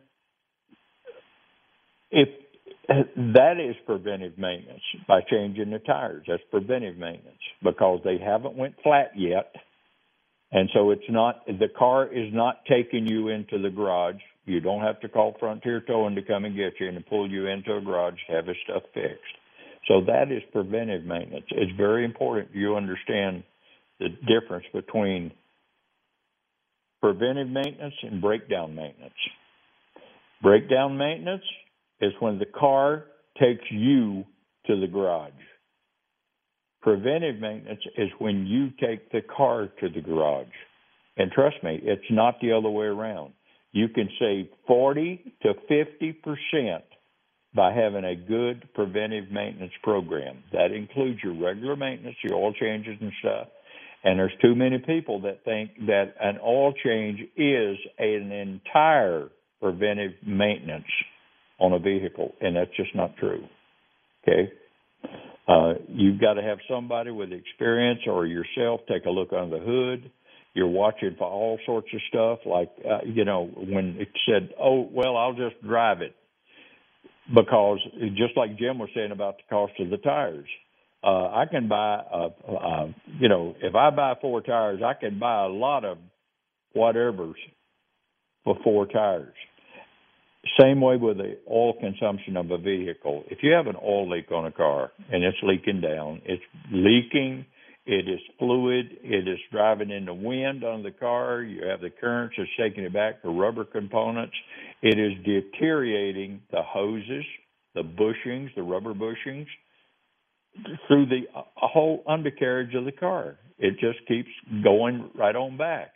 [2.10, 2.28] if
[2.88, 8.74] that is preventive maintenance by changing the tires, that's preventive maintenance because they haven't went
[8.82, 9.54] flat yet,
[10.52, 14.82] and so it's not the car is not taking you into the garage you don't
[14.82, 17.80] have to call Frontier Towing to come and get you and pull you into a
[17.80, 19.20] garage to have his stuff fixed.
[19.88, 21.46] So that is preventive maintenance.
[21.50, 23.42] It's very important you understand
[23.98, 25.32] the difference between
[27.00, 29.14] preventive maintenance and breakdown maintenance.
[30.42, 31.42] Breakdown maintenance
[32.00, 33.04] is when the car
[33.40, 34.24] takes you
[34.66, 35.32] to the garage.
[36.82, 40.46] Preventive maintenance is when you take the car to the garage.
[41.16, 43.32] And trust me, it's not the other way around
[43.76, 46.84] you can save 40 to 50 percent
[47.54, 50.42] by having a good preventive maintenance program.
[50.52, 53.48] That includes your regular maintenance, your oil changes and stuff.
[54.02, 59.28] And there's too many people that think that an oil change is an entire
[59.60, 60.84] preventive maintenance
[61.58, 63.44] on a vehicle, and that's just not true.
[64.22, 64.52] Okay?
[65.48, 69.64] Uh, you've got to have somebody with experience or yourself take a look under the
[69.64, 70.10] hood
[70.56, 74.88] you're watching for all sorts of stuff, like uh, you know when it said, "Oh,
[74.90, 76.16] well, I'll just drive it,"
[77.32, 77.78] because
[78.14, 80.48] just like Jim was saying about the cost of the tires,
[81.04, 85.18] uh, I can buy a, a, you know, if I buy four tires, I can
[85.18, 85.98] buy a lot of
[86.72, 87.36] whatever's
[88.44, 89.34] for four tires.
[90.60, 93.24] Same way with the oil consumption of a vehicle.
[93.30, 97.46] If you have an oil leak on a car and it's leaking down, it's leaking
[97.86, 98.98] it is fluid.
[99.02, 101.42] It is driving in the wind on the car.
[101.42, 104.34] You have the currents that's shaking it back to rubber components.
[104.82, 107.24] It is deteriorating the hoses,
[107.76, 109.46] the bushings, the rubber bushings
[110.88, 113.36] through the uh, whole undercarriage of the car.
[113.58, 114.30] It just keeps
[114.64, 115.92] going right on back.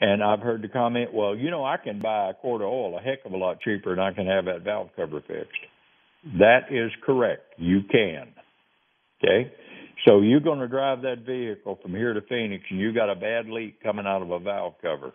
[0.00, 2.98] And I've heard the comment, well, you know, I can buy a quart of oil
[2.98, 5.56] a heck of a lot cheaper and I can have that valve cover fixed.
[6.38, 7.54] That is correct.
[7.56, 8.28] You can.
[9.22, 9.52] Okay?
[10.06, 13.14] So you're going to drive that vehicle from here to Phoenix, and you got a
[13.14, 15.12] bad leak coming out of a valve cover.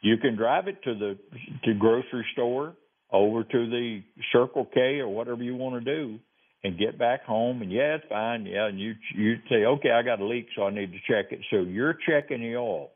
[0.00, 1.18] You can drive it to the
[1.64, 2.74] to grocery store,
[3.12, 6.18] over to the Circle K or whatever you want to do,
[6.64, 7.62] and get back home.
[7.62, 8.44] And yeah, it's fine.
[8.46, 11.32] Yeah, and you you say, okay, I got a leak, so I need to check
[11.32, 11.40] it.
[11.50, 12.90] So you're checking the oil.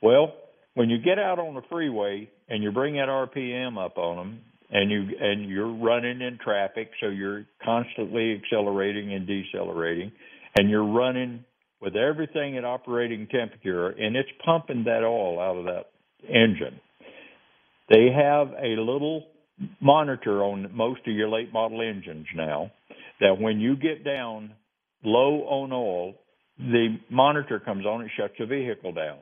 [0.00, 0.32] Well,
[0.74, 4.40] when you get out on the freeway and you bring that RPM up on them,
[4.72, 10.10] and you and you're running in traffic, so you're constantly accelerating and decelerating
[10.56, 11.44] and you're running
[11.80, 15.90] with everything at operating temperature and it's pumping that oil out of that
[16.26, 16.80] engine.
[17.90, 19.26] They have a little
[19.80, 22.70] monitor on most of your late model engines now
[23.20, 24.52] that when you get down
[25.04, 26.14] low on oil,
[26.58, 29.18] the monitor comes on and shuts the vehicle down.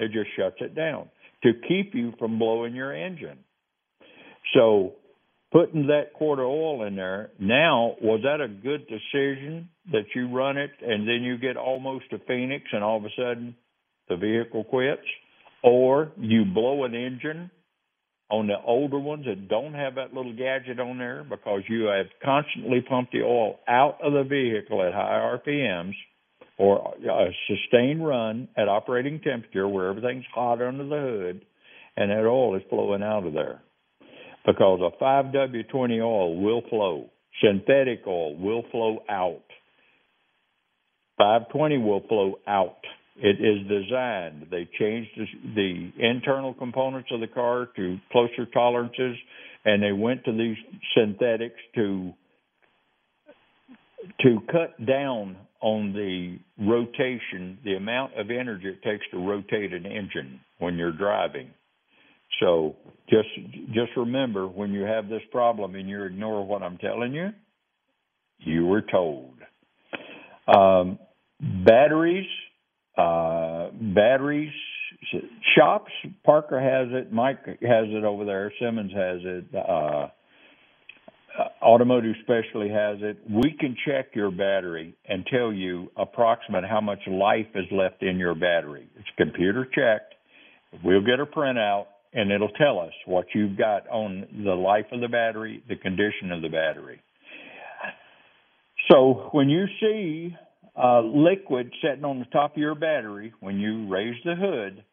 [0.00, 1.08] It just shuts it down
[1.42, 3.38] to keep you from blowing your engine.
[4.54, 4.94] So
[5.52, 7.30] putting that quart of oil in there.
[7.38, 12.10] Now, was that a good decision that you run it and then you get almost
[12.10, 13.56] to Phoenix and all of a sudden
[14.08, 15.02] the vehicle quits?
[15.62, 17.50] Or you blow an engine
[18.30, 22.06] on the older ones that don't have that little gadget on there because you have
[22.24, 25.94] constantly pumped the oil out of the vehicle at high RPMs
[26.60, 31.40] or a sustained run at operating temperature where everything's hot under the hood
[31.96, 33.62] and that oil is flowing out of there
[34.44, 37.08] because a 5W20 oil will flow.
[37.42, 39.42] Synthetic oil will flow out.
[41.16, 42.76] 520 will flow out.
[43.16, 44.48] It is designed.
[44.50, 45.10] They changed
[45.54, 49.16] the internal components of the car to closer tolerances,
[49.64, 50.56] and they went to these
[50.94, 52.12] synthetics to
[54.22, 59.86] to cut down on the rotation, the amount of energy it takes to rotate an
[59.86, 61.50] engine when you're driving.
[62.40, 62.76] So
[63.08, 63.28] just
[63.72, 67.30] just remember when you have this problem and you ignore what I'm telling you,
[68.38, 69.34] you were told.
[70.46, 70.98] Um,
[71.64, 72.28] batteries,
[72.96, 74.52] uh, batteries,
[75.56, 75.90] shops.
[76.24, 77.12] Parker has it.
[77.12, 78.52] Mike has it over there.
[78.60, 79.44] Simmons has it.
[79.54, 80.08] Uh,
[81.62, 83.18] Automotive Specialty has it.
[83.28, 88.18] We can check your battery and tell you approximate how much life is left in
[88.18, 88.88] your battery.
[88.96, 90.14] It's computer checked.
[90.84, 95.00] We'll get a printout and it'll tell us what you've got on the life of
[95.00, 97.00] the battery, the condition of the battery.
[98.90, 100.34] So when you see
[100.76, 104.84] uh, liquid sitting on the top of your battery, when you raise the hood,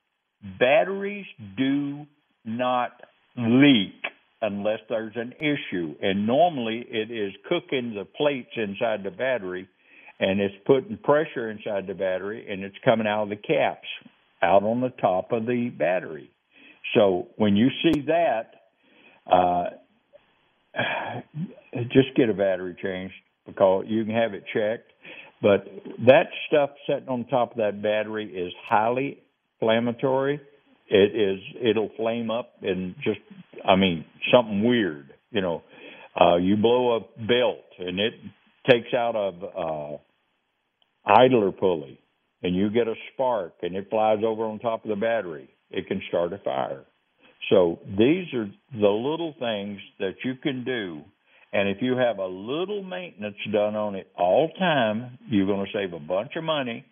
[0.59, 1.25] batteries
[1.57, 2.05] do
[2.45, 2.91] not
[3.35, 3.93] leak
[4.41, 5.95] unless there's an issue.
[6.01, 9.67] And normally it is cooking the plates inside the battery
[10.19, 13.87] and it's putting pressure inside the battery and it's coming out of the caps
[14.41, 16.29] out on the top of the battery.
[16.95, 18.51] So when you see that,
[19.31, 19.65] uh,
[21.91, 23.15] just get a battery changed
[23.45, 24.91] because you can have it checked.
[25.41, 25.67] But
[26.07, 29.21] that stuff sitting on top of that battery is highly
[29.59, 30.41] inflammatory.
[30.89, 33.19] It is it'll flame up and just
[33.65, 35.13] I mean something weird.
[35.31, 35.63] You know,
[36.19, 38.13] uh, you blow a belt and it
[38.69, 39.97] takes out a uh,
[41.05, 41.99] idler pulley,
[42.43, 45.49] and you get a spark and it flies over on top of the battery.
[45.69, 46.85] It can start a fire.
[47.49, 51.03] So these are the little things that you can do
[51.53, 55.71] and if you have a little maintenance done on it all time, you're going to
[55.71, 56.85] save a bunch of money.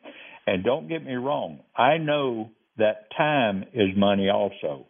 [0.48, 4.86] And don't get me wrong, I know that time is money also.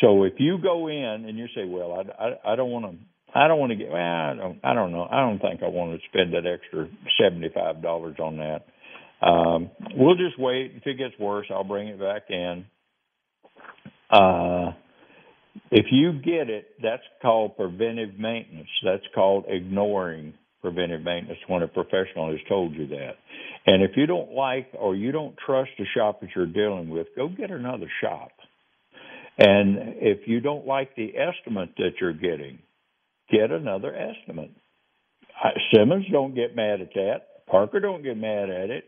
[0.00, 2.98] So if you go in and you say, "Well, I, I, I don't want to."
[3.32, 3.90] I don't want to get.
[3.90, 4.58] Well, I don't.
[4.64, 5.06] I don't know.
[5.08, 6.88] I don't think I want to spend that extra
[7.22, 8.66] seventy-five dollars on that.
[9.24, 10.72] Um, we'll just wait.
[10.74, 12.64] If it gets worse, I'll bring it back in.
[14.10, 14.72] Uh,
[15.70, 18.68] if you get it, that's called preventive maintenance.
[18.84, 23.12] That's called ignoring preventive maintenance when a professional has told you that.
[23.66, 27.08] And if you don't like or you don't trust the shop that you're dealing with,
[27.16, 28.30] go get another shop.
[29.38, 32.58] And if you don't like the estimate that you're getting,
[33.30, 34.50] get another estimate.
[35.74, 37.46] Simmons don't get mad at that.
[37.50, 38.84] Parker don't get mad at it.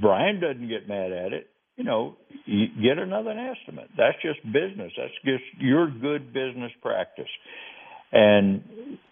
[0.00, 2.16] Brian doesn't get mad at it you know,
[2.46, 3.90] you get another estimate.
[3.96, 4.92] That's just business.
[4.96, 7.28] That's just your good business practice.
[8.14, 8.62] And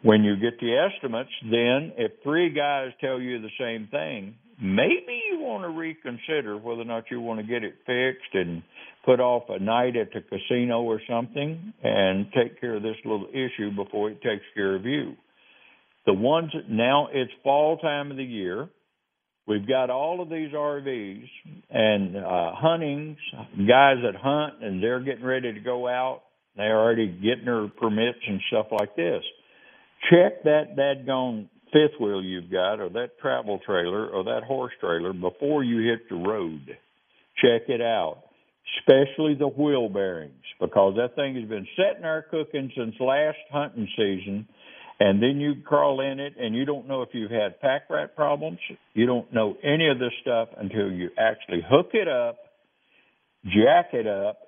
[0.02, 5.20] when you get the estimates, then if three guys tell you the same thing, maybe
[5.30, 8.62] you want to reconsider whether or not you want to get it fixed and
[9.04, 13.26] put off a night at the casino or something and take care of this little
[13.30, 15.14] issue before it takes care of you.
[16.06, 18.68] The ones now it's fall time of the year
[19.46, 21.28] We've got all of these RVs
[21.70, 23.16] and uh, huntings,
[23.68, 26.22] guys that hunt and they're getting ready to go out.
[26.56, 29.22] They're already getting their permits and stuff like this.
[30.10, 35.12] Check that dadgone fifth wheel you've got or that travel trailer or that horse trailer
[35.12, 36.76] before you hit the road.
[37.40, 38.24] Check it out,
[38.78, 43.88] especially the wheel bearings because that thing has been sitting there cooking since last hunting
[43.96, 44.46] season
[45.00, 48.14] and then you crawl in it and you don't know if you've had pack rat
[48.14, 48.58] problems.
[48.94, 52.36] You don't know any of this stuff until you actually hook it up,
[53.44, 54.38] jack it up,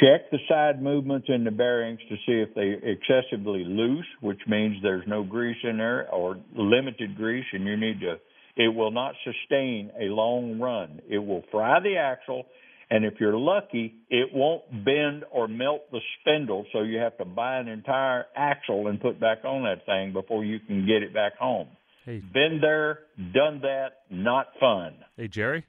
[0.00, 4.76] check the side movements in the bearings to see if they're excessively loose, which means
[4.82, 8.16] there's no grease in there or limited grease and you need to
[8.54, 11.00] it will not sustain a long run.
[11.08, 12.44] It will fry the axle
[12.92, 17.24] and if you're lucky, it won't bend or melt the spindle, so you have to
[17.24, 21.14] buy an entire axle and put back on that thing before you can get it
[21.14, 21.68] back home.
[22.04, 22.18] Hey.
[22.34, 22.98] Been there,
[23.32, 24.94] done that, not fun.
[25.16, 25.64] Hey, Jerry?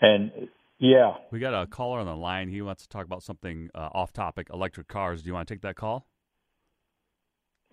[0.00, 0.32] And
[0.78, 1.14] yeah.
[1.30, 2.48] We got a caller on the line.
[2.48, 5.22] He wants to talk about something uh, off topic electric cars.
[5.22, 6.06] Do you want to take that call?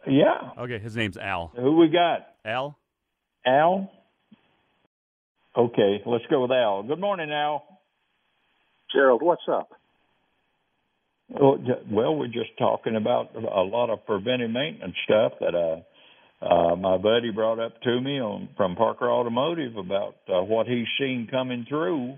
[0.07, 0.51] Yeah.
[0.57, 1.51] Okay, his name's Al.
[1.55, 2.27] Who we got?
[2.45, 2.77] Al?
[3.45, 3.91] Al?
[5.57, 6.83] Okay, let's go with Al.
[6.83, 7.63] Good morning, Al.
[8.93, 9.69] Gerald, what's up?
[11.29, 16.97] Well, we're just talking about a lot of preventive maintenance stuff that uh, uh, my
[16.97, 21.65] buddy brought up to me on from Parker Automotive about uh, what he's seen coming
[21.67, 22.17] through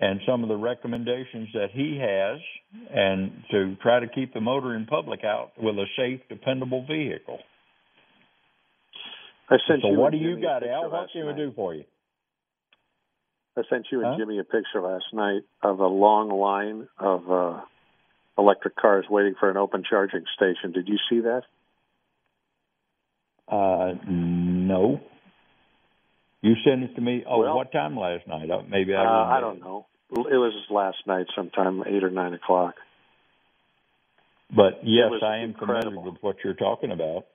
[0.00, 2.40] and some of the recommendations that he has,
[2.90, 7.38] and to try to keep the motoring public out with a safe, dependable vehicle.
[9.50, 9.98] I sent so you.
[9.98, 10.90] what do you got, Al?
[10.90, 11.84] What can we do for you?
[13.56, 14.16] I sent you and Huh?
[14.18, 17.60] Jimmy a picture last night of a long line of uh,
[18.38, 20.72] electric cars waiting for an open charging station.
[20.72, 21.42] Did you see that?
[23.48, 25.00] Uh, no.
[26.42, 27.24] You sent it to me.
[27.28, 28.48] Oh, Well- what time last night?
[28.50, 29.04] Uh, Maybe I.
[29.04, 29.86] Uh, I don't know.
[30.12, 32.74] It was last night, sometime eight or nine o'clock.
[34.54, 36.02] But yes, I am familiar incredible.
[36.12, 37.26] with what you're talking about.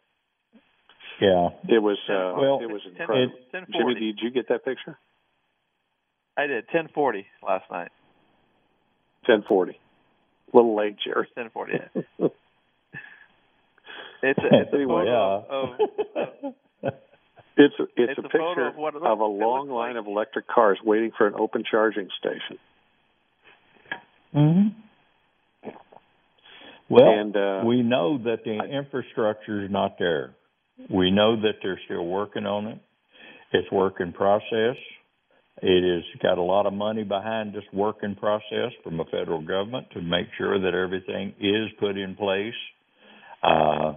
[1.22, 1.50] Yeah.
[1.70, 1.98] It was.
[2.10, 3.32] Uh, Well, it was incredible.
[3.52, 4.98] ten Jimmy, did you get that picture?
[6.38, 7.92] I did ten forty last night.
[9.26, 9.80] Ten forty.
[10.54, 11.28] A little late, Jerry.
[11.36, 11.74] Ten forty.
[14.24, 15.46] It's a, it's a Anyway, photo
[16.16, 16.24] yeah.
[16.24, 16.54] of,
[16.84, 16.94] of
[17.58, 20.08] It's a, it's, It's a a picture of what of a long line like- of
[20.08, 22.58] electric cars waiting for an open charging station.
[24.34, 25.72] hmm
[26.90, 30.36] Well, and uh, we know that the infrastructure is not there.
[30.90, 32.80] We know that they're still working on it.
[33.54, 34.76] It's work in process.
[35.62, 39.42] It has got a lot of money behind this work in process from the federal
[39.42, 42.54] government to make sure that everything is put in place.
[43.42, 43.94] Uh,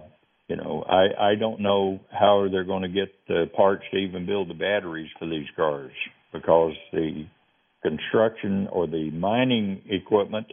[0.49, 4.25] you know, I, I don't know how they're going to get the parts to even
[4.25, 5.91] build the batteries for these cars
[6.33, 7.25] because the
[7.83, 10.47] construction or the mining equipment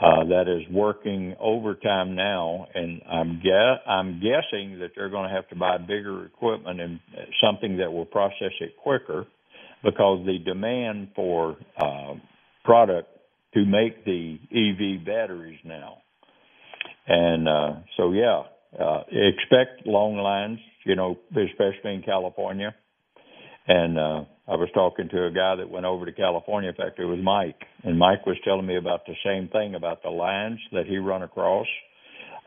[0.00, 3.42] uh, that is working overtime now, and I'm
[3.86, 7.00] I'm guessing that they're going to have to buy bigger equipment and
[7.44, 9.26] something that will process it quicker,
[9.82, 12.14] because the demand for uh,
[12.64, 13.08] product
[13.54, 15.98] to make the EV batteries now,
[17.08, 18.42] and uh, so yeah,
[18.78, 22.74] uh, expect long lines, you know, especially in California.
[23.66, 26.70] And uh, I was talking to a guy that went over to California.
[26.70, 30.02] In fact, it was Mike, and Mike was telling me about the same thing about
[30.02, 31.66] the lines that he run across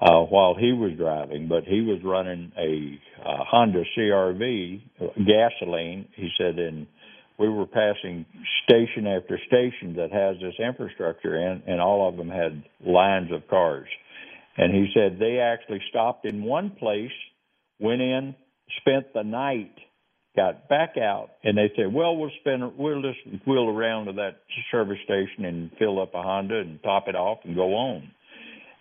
[0.01, 1.47] uh, while he was driving.
[1.47, 4.81] But he was running a uh, Honda CRV
[5.15, 6.07] gasoline.
[6.15, 6.87] He said, and
[7.37, 8.25] we were passing
[8.63, 13.47] station after station that has this infrastructure in, and all of them had lines of
[13.47, 13.87] cars.
[14.57, 17.11] And he said they actually stopped in one place,
[17.79, 18.35] went in,
[18.81, 19.71] spent the night
[20.35, 24.39] got back out and they said, "Well, we'll spend we'll just wheel around to that
[24.71, 28.09] service station and fill up a Honda and top it off and go on."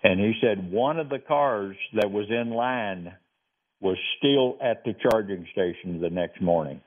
[0.02, 3.12] And he said one of the cars that was in line
[3.80, 6.80] was still at the charging station the next morning.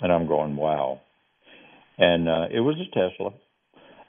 [0.00, 1.00] And I'm going, "Wow."
[1.98, 3.32] And uh it was a Tesla.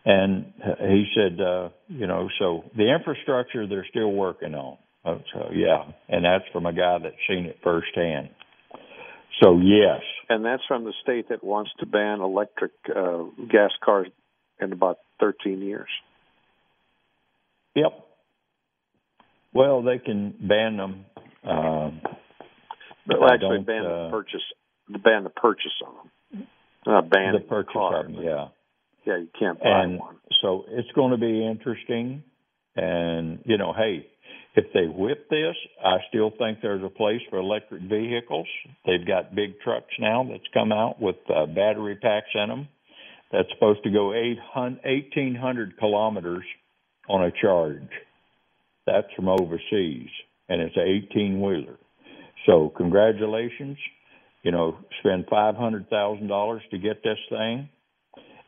[0.05, 4.77] And he said, uh, you know, so the infrastructure they're still working on.
[5.05, 8.29] Uh, So yeah, and that's from a guy that's seen it firsthand.
[9.41, 14.07] So yes, and that's from the state that wants to ban electric uh, gas cars
[14.61, 15.89] in about 13 years.
[17.75, 17.91] yep.
[19.53, 21.05] Well, they can ban them.
[21.43, 21.91] Uh,
[23.05, 24.41] But I actually, ban uh, the purchase,
[24.89, 26.47] ban the purchase of them.
[26.85, 28.05] Not ban the the purchase car.
[28.05, 28.47] of them, yeah.
[29.05, 30.15] Yeah, you can't buy And one.
[30.41, 32.23] so it's going to be interesting.
[32.75, 34.07] And you know, hey,
[34.55, 38.47] if they whip this, I still think there's a place for electric vehicles.
[38.85, 42.67] They've got big trucks now that's come out with uh, battery packs in them.
[43.31, 46.43] That's supposed to go 800, 1,800 kilometers
[47.09, 47.89] on a charge.
[48.85, 50.09] That's from overseas,
[50.49, 51.77] and it's an 18 wheeler.
[52.45, 53.77] So congratulations.
[54.43, 57.69] You know, spend five hundred thousand dollars to get this thing,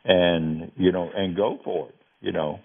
[0.05, 1.95] and you know, and go for it.
[2.21, 2.59] You know,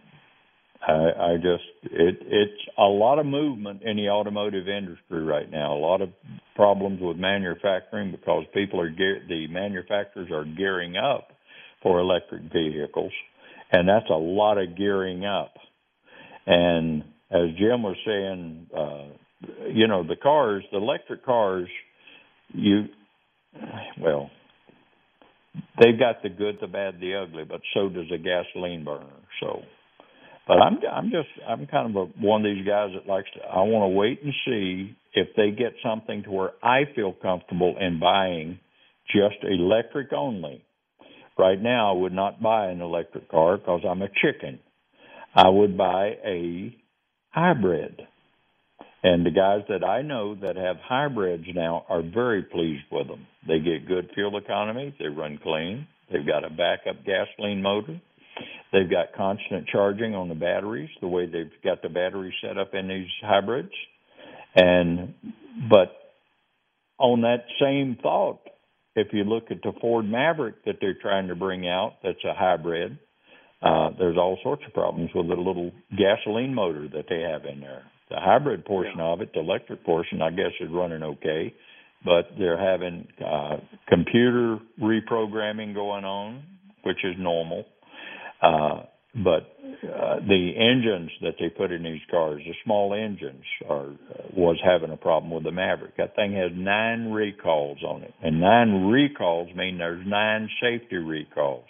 [0.86, 5.74] I, I just it it's a lot of movement in the automotive industry right now.
[5.74, 6.11] A lot of
[6.55, 11.28] problems with manufacturing because people are gear, the manufacturers are gearing up
[11.82, 13.12] for electric vehicles,
[13.72, 15.55] and that's a lot of gearing up.
[16.47, 21.68] And as Jim was saying, uh, you know, the cars, the electric cars,
[22.53, 22.84] you
[24.01, 24.30] well,
[25.78, 29.06] they've got the good, the bad, the ugly, but so does a gasoline burner.
[29.40, 29.61] So,
[30.46, 33.40] but I'm I'm just I'm kind of a, one of these guys that likes to.
[33.42, 37.76] I want to wait and see if they get something to where I feel comfortable
[37.80, 38.58] in buying
[39.06, 40.64] just electric only.
[41.38, 44.58] Right now, I would not buy an electric car because I'm a chicken.
[45.34, 46.76] I would buy a
[47.30, 48.02] hybrid.
[49.03, 53.26] And the guys that I know that have hybrids now are very pleased with them.
[53.46, 57.98] They get good fuel economy, they run clean, they've got a backup gasoline motor,
[58.72, 62.74] they've got constant charging on the batteries, the way they've got the batteries set up
[62.74, 63.72] in these hybrids.
[64.55, 65.14] And
[65.70, 65.92] but
[66.98, 68.40] on that same thought,
[68.94, 72.34] if you look at the Ford Maverick that they're trying to bring out, that's a
[72.34, 72.98] hybrid.
[73.62, 77.61] Uh, there's all sorts of problems with the little gasoline motor that they have in
[77.61, 77.84] there.
[78.11, 81.54] The hybrid portion of it, the electric portion, I guess, is running okay,
[82.04, 83.58] but they're having uh,
[83.88, 86.42] computer reprogramming going on,
[86.82, 87.64] which is normal.
[88.42, 88.82] Uh,
[89.14, 93.90] but uh, the engines that they put in these cars, the small engines, are
[94.36, 95.96] was having a problem with the Maverick.
[95.96, 101.64] That thing has nine recalls on it, and nine recalls mean there's nine safety recalls.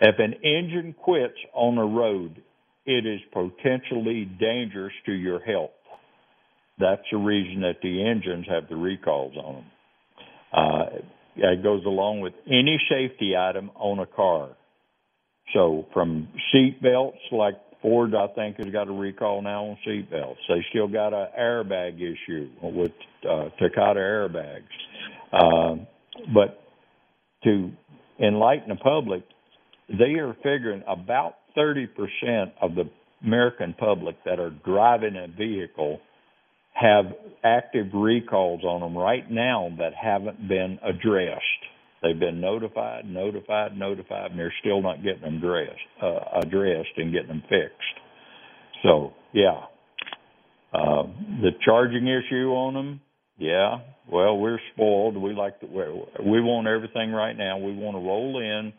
[0.00, 2.42] If an engine quits on a road,
[2.86, 5.70] it is potentially dangerous to your health.
[6.78, 9.64] That's the reason that the engines have the recalls on them.
[10.52, 10.84] Uh,
[11.36, 14.50] it goes along with any safety item on a car.
[15.52, 20.10] So from seat belts, like Ford, I think has got a recall now on seat
[20.10, 20.40] belts.
[20.48, 22.92] They still got an airbag issue with
[23.28, 24.62] uh, Takata airbags.
[25.32, 25.84] Uh,
[26.34, 26.62] but
[27.44, 27.70] to
[28.18, 29.22] enlighten the public,
[29.88, 32.84] they are figuring about 30% of the
[33.24, 36.00] American public that are driving a vehicle
[36.72, 37.06] have
[37.44, 41.44] active recalls on them right now that haven't been addressed.
[42.02, 47.12] They've been notified, notified, notified, and they're still not getting them addressed, uh, addressed and
[47.12, 48.00] getting them fixed.
[48.82, 49.64] So, yeah.
[50.72, 51.02] Uh,
[51.42, 53.00] the charging issue on them,
[53.36, 53.80] yeah.
[54.10, 55.16] Well, we're spoiled.
[55.16, 57.58] We like to, we want everything right now.
[57.58, 58.72] We want to roll in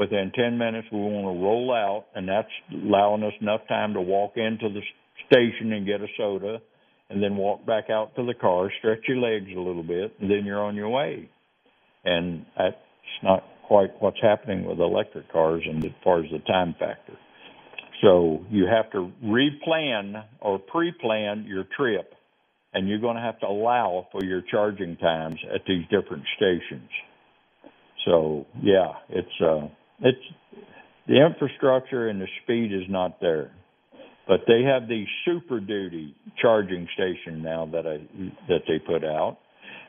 [0.00, 0.88] within 10 minutes.
[0.90, 4.82] We want to roll out, and that's allowing us enough time to walk into the
[5.28, 6.58] station and get a soda,
[7.10, 10.28] and then walk back out to the car, stretch your legs a little bit, and
[10.28, 11.28] then you're on your way
[12.04, 12.76] and that's
[13.22, 17.14] not quite what's happening with electric cars and as far as the time factor.
[18.02, 22.14] So you have to replan or pre-plan your trip,
[22.72, 26.88] and you're going to have to allow for your charging times at these different stations.
[28.06, 29.68] So yeah, it's uh,
[30.02, 30.18] it's
[31.06, 33.50] the infrastructure and the speed is not there,
[34.28, 37.98] but they have these super duty charging station now that I
[38.48, 39.38] that they put out,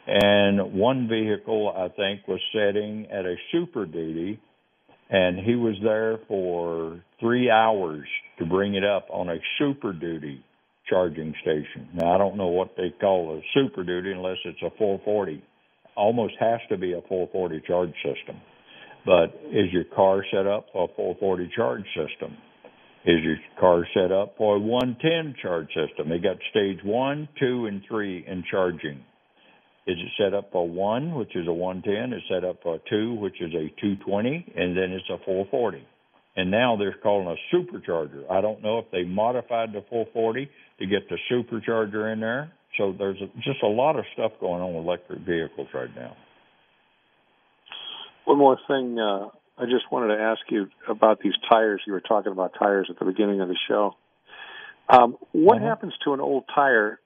[0.07, 4.39] and one vehicle, I think, was setting at a super duty,
[5.09, 8.07] and he was there for three hours
[8.39, 10.43] to bring it up on a super duty
[10.89, 11.87] charging station.
[11.93, 15.43] Now, I don't know what they call a super duty unless it's a 440.
[15.95, 18.41] Almost has to be a 440 charge system.
[19.05, 22.37] But is your car set up for a 440 charge system?
[23.05, 26.09] Is your car set up for a 110 charge system?
[26.09, 29.03] They got stage one, two, and three in charging.
[29.87, 32.15] Is it set up for one, which is a 110?
[32.15, 35.83] Is set up for two, which is a 220, and then it's a 440.
[36.35, 38.29] And now they're calling a supercharger.
[38.29, 40.47] I don't know if they modified the 440
[40.79, 42.51] to get the supercharger in there.
[42.77, 46.15] So there's just a lot of stuff going on with electric vehicles right now.
[48.25, 51.81] One more thing, uh, I just wanted to ask you about these tires.
[51.85, 53.95] You were talking about tires at the beginning of the show.
[54.89, 55.67] Um, what uh-huh.
[55.67, 56.99] happens to an old tire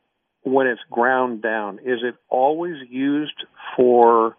[0.46, 3.44] when it's ground down, is it always used
[3.76, 4.38] for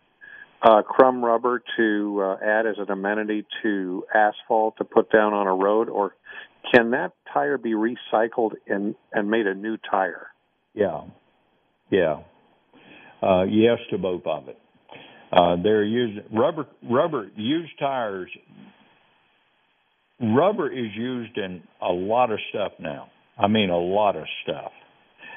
[0.62, 5.46] uh, crumb rubber to uh, add as an amenity to asphalt to put down on
[5.46, 6.14] a road, or
[6.72, 10.28] can that tire be recycled and and made a new tire?
[10.74, 11.02] Yeah,
[11.90, 12.22] yeah,
[13.22, 14.58] uh, yes to both of it.
[15.36, 16.66] Uh, they're using rubber.
[16.88, 18.30] Rubber used tires.
[20.20, 23.08] Rubber is used in a lot of stuff now.
[23.38, 24.72] I mean, a lot of stuff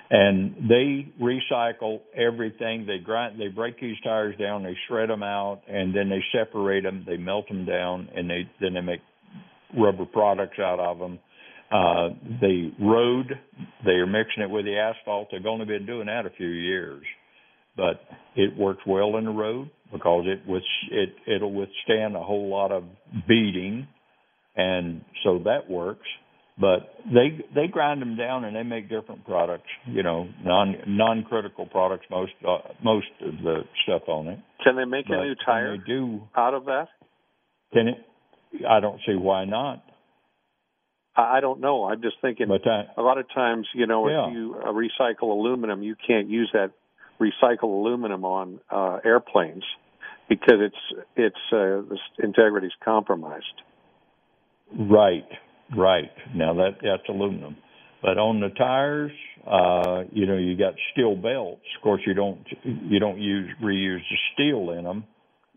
[0.10, 2.86] and they recycle everything.
[2.88, 6.84] They grind, they break these tires down, they shred them out, and then they separate
[6.84, 7.04] them.
[7.06, 9.02] They melt them down, and they then they make
[9.78, 11.20] rubber products out of them.
[11.72, 12.10] Uh,
[12.42, 13.28] the road,
[13.86, 15.28] they are mixing it with the asphalt.
[15.32, 17.04] They've only been doing that a few years,
[17.78, 18.02] but
[18.36, 22.72] it works well in the road because it with it it'll withstand a whole lot
[22.72, 22.84] of
[23.28, 23.88] beating,
[24.56, 26.08] and so that works
[26.60, 29.70] but they they grind them down and they make different products.
[29.86, 32.06] You know, non non critical products.
[32.12, 34.40] Most uh, most of the stuff on it.
[34.64, 35.78] Can they make but a new tire?
[35.78, 36.88] They do out of that.
[37.72, 37.98] Can it?
[38.68, 39.84] I don't see why not.
[41.16, 41.86] I don't know.
[41.86, 42.48] I'm just thinking.
[42.48, 44.28] But a lot of times, you know, yeah.
[44.28, 46.72] if you uh, recycle aluminum, you can't use that
[47.20, 49.64] recycled aluminum on uh, airplanes
[50.28, 53.46] because it's it's uh, the integrity is compromised.
[54.72, 55.28] Right,
[55.76, 56.12] Right.
[56.34, 57.58] Now that that's aluminum.
[58.02, 59.12] But on the tires,
[59.46, 61.62] uh, you know, you got steel belts.
[61.78, 65.04] Of course, you don't you don't use reuse the steel in them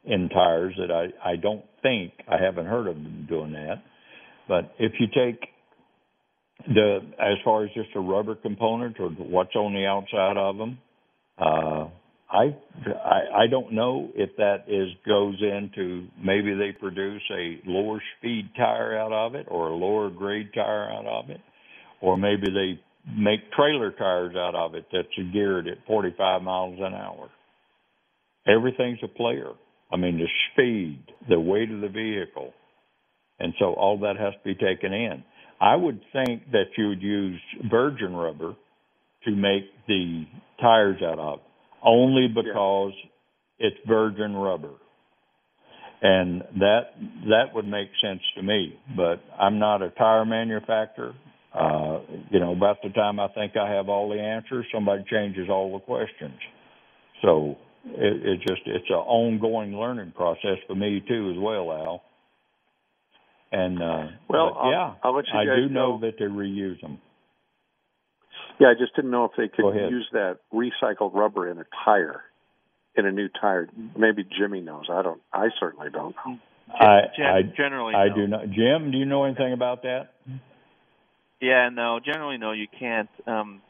[0.04, 0.74] in tires.
[0.78, 3.82] That I I don't think I haven't heard of them doing that.
[4.48, 5.40] But if you take
[6.66, 10.78] the as far as just a rubber component or what's on the outside of them,
[11.38, 11.88] uh,
[12.32, 12.56] I,
[12.86, 18.50] I I don't know if that is goes into maybe they produce a lower speed
[18.56, 21.40] tire out of it or a lower grade tire out of it,
[22.00, 22.80] or maybe they
[23.14, 27.28] make trailer tires out of it that's geared at 45 miles an hour.
[28.46, 29.50] Everything's a player.
[29.92, 32.52] I mean, the speed, the weight of the vehicle,
[33.38, 35.22] and so all that has to be taken in.
[35.60, 38.54] I would think that you would use virgin rubber
[39.24, 40.24] to make the
[40.60, 41.40] tires out of,
[41.84, 43.68] only because yeah.
[43.68, 44.74] it's virgin rubber
[46.02, 46.94] and that
[47.28, 48.76] that would make sense to me.
[48.96, 51.14] But I'm not a tire manufacturer.
[51.54, 52.00] Uh,
[52.30, 55.72] you know, about the time I think I have all the answers, somebody changes all
[55.72, 56.38] the questions.
[57.20, 62.02] So it, it just it's an ongoing learning process for me too as well, Al.
[63.52, 66.98] And uh, well, I'll, yeah, I'll you I do know, know that they reuse them.
[68.60, 72.22] Yeah, I just didn't know if they could use that recycled rubber in a tire
[72.94, 73.68] in a new tire.
[73.96, 74.86] Maybe Jimmy knows.
[74.90, 75.20] I don't.
[75.32, 76.38] I certainly don't know.
[76.72, 78.14] I, Gen- I generally I no.
[78.14, 78.50] do not.
[78.50, 80.12] Jim, do you know anything about that?
[81.40, 82.00] Yeah, no.
[82.04, 82.52] Generally, no.
[82.52, 83.08] You can't.
[83.26, 83.62] Um,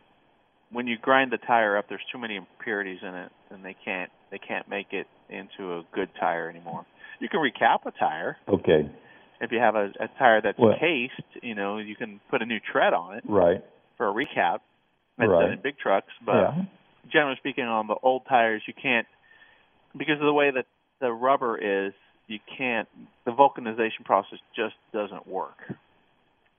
[0.70, 4.10] when you grind the tire up, there's too many impurities in it, and they can't
[4.30, 6.84] they can't make it into a good tire anymore.
[7.20, 8.36] You can recap a tire.
[8.48, 8.90] Okay.
[9.40, 12.46] If you have a, a tire that's Well- cased, you know, you can put a
[12.46, 13.62] new tread on it Right.
[13.96, 14.58] for a recap.
[15.18, 15.42] That's Right.
[15.42, 16.64] done in big trucks, but yeah.
[17.10, 19.06] generally speaking, on the old tires, you can't
[19.96, 20.66] because of the way that
[21.00, 21.92] the rubber is.
[22.28, 22.88] You can't.
[23.24, 25.58] The vulcanization process just doesn't work.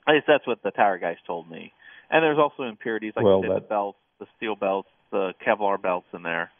[0.07, 1.71] At least that's what the tire guys told me.
[2.11, 5.81] And there's also impurities like Well, said, that- the belts, the steel belts, the Kevlar
[5.81, 6.51] belts in there.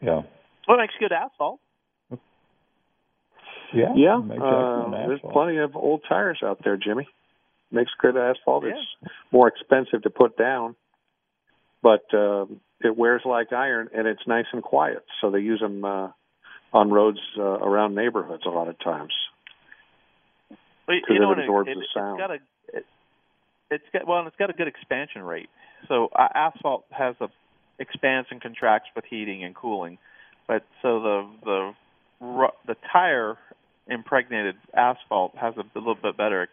[0.00, 0.22] Yeah.
[0.66, 1.60] What makes good asphalt?
[3.74, 3.94] Yeah.
[3.94, 7.08] Yeah, uh, there's plenty of old tires out there, Jimmy.
[7.72, 8.64] Makes good asphalt.
[8.64, 8.72] Yeah.
[8.72, 10.76] It's more expensive to put down,
[11.82, 12.44] but uh,
[12.80, 15.04] it wears like iron, and it's nice and quiet.
[15.20, 16.08] So they use them uh,
[16.72, 19.12] on roads uh, around neighborhoods a lot of times.
[20.86, 22.18] Well, you- know it absorbs it, the it's sound.
[22.18, 22.38] got a
[22.74, 22.86] it,
[23.70, 25.48] it's got well, and it's got a good expansion rate.
[25.88, 27.28] So uh, asphalt has a
[27.78, 29.98] expands and contracts with heating and cooling,
[30.46, 31.72] but so the
[32.20, 33.38] the the tire
[33.88, 36.48] impregnated asphalt has a, little bit better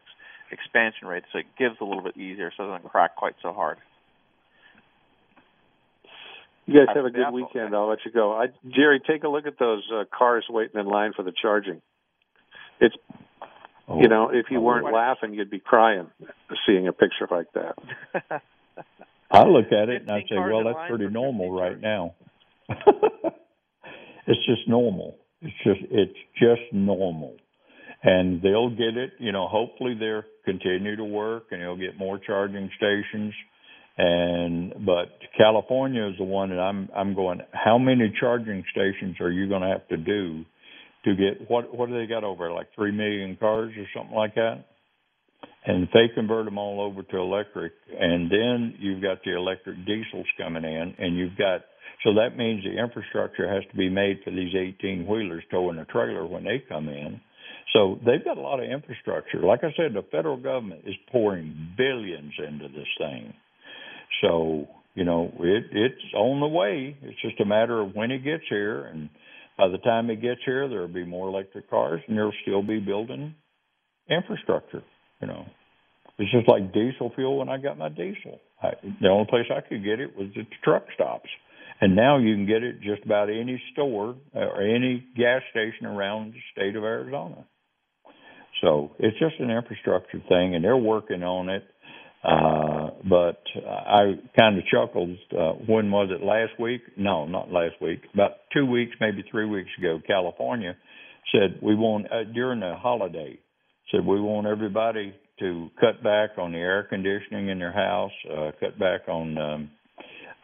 [0.52, 3.54] expansion rate, so it gives a little bit easier, so it doesn't crack quite so
[3.54, 3.78] hard.
[6.66, 7.76] You guys have a good weekend.
[7.76, 8.32] I'll let you go.
[8.34, 11.82] I, Jerry, take a look at those uh, cars waiting in line for the charging.
[12.80, 12.95] It's
[13.89, 16.08] Oh, you know, if you oh, weren't laughing, you'd be crying
[16.68, 17.76] seeing a picture like that.
[19.32, 22.14] I look at it and I 15 say, well, that's pretty normal right now.
[24.28, 25.18] it's just normal.
[25.41, 27.36] It's just it's just normal,
[28.04, 29.12] and they'll get it.
[29.20, 33.34] You know, hopefully they'll continue to work and they'll get more charging stations.
[33.97, 37.41] And but California is the one that I'm I'm going.
[37.52, 40.45] How many charging stations are you going to have to do
[41.06, 44.36] to get what what do they got over like three million cars or something like
[44.36, 44.66] that?
[45.66, 49.78] and if they convert them all over to electric, and then you've got the electric
[49.86, 51.62] diesels coming in, and you've got
[52.04, 55.86] so that means the infrastructure has to be made for these 18 wheelers towing a
[55.86, 57.20] trailer when they come in.
[57.74, 59.39] So they've got a lot of infrastructure.
[59.39, 63.34] Like I said, the federal government is pouring billions into this thing.
[64.22, 66.97] So you know it it's on the way.
[67.01, 69.09] It's just a matter of when it gets here, and
[69.57, 72.80] by the time it gets here, there'll be more electric cars, and they'll still be
[72.80, 73.36] building
[74.09, 74.84] infrastructure.
[75.22, 75.45] You know,
[76.17, 78.39] it's just like diesel fuel when I got my diesel.
[78.61, 81.30] I, the only place I could get it was at the truck stops,
[81.82, 85.86] and now you can get it just about any store uh, or any gas station
[85.86, 87.45] around the state of Arizona.
[88.62, 91.64] So it's just an infrastructure thing, and they're working on it.
[92.22, 95.18] Uh, but I kind of chuckled.
[95.32, 96.24] Uh, when was it?
[96.24, 96.82] Last week?
[96.97, 98.01] No, not last week.
[98.14, 100.76] About two weeks, maybe three weeks ago, California
[101.32, 103.39] said we want uh, during the holiday
[103.91, 108.51] said we want everybody to cut back on the air conditioning in their house, uh,
[108.60, 109.72] cut back on um,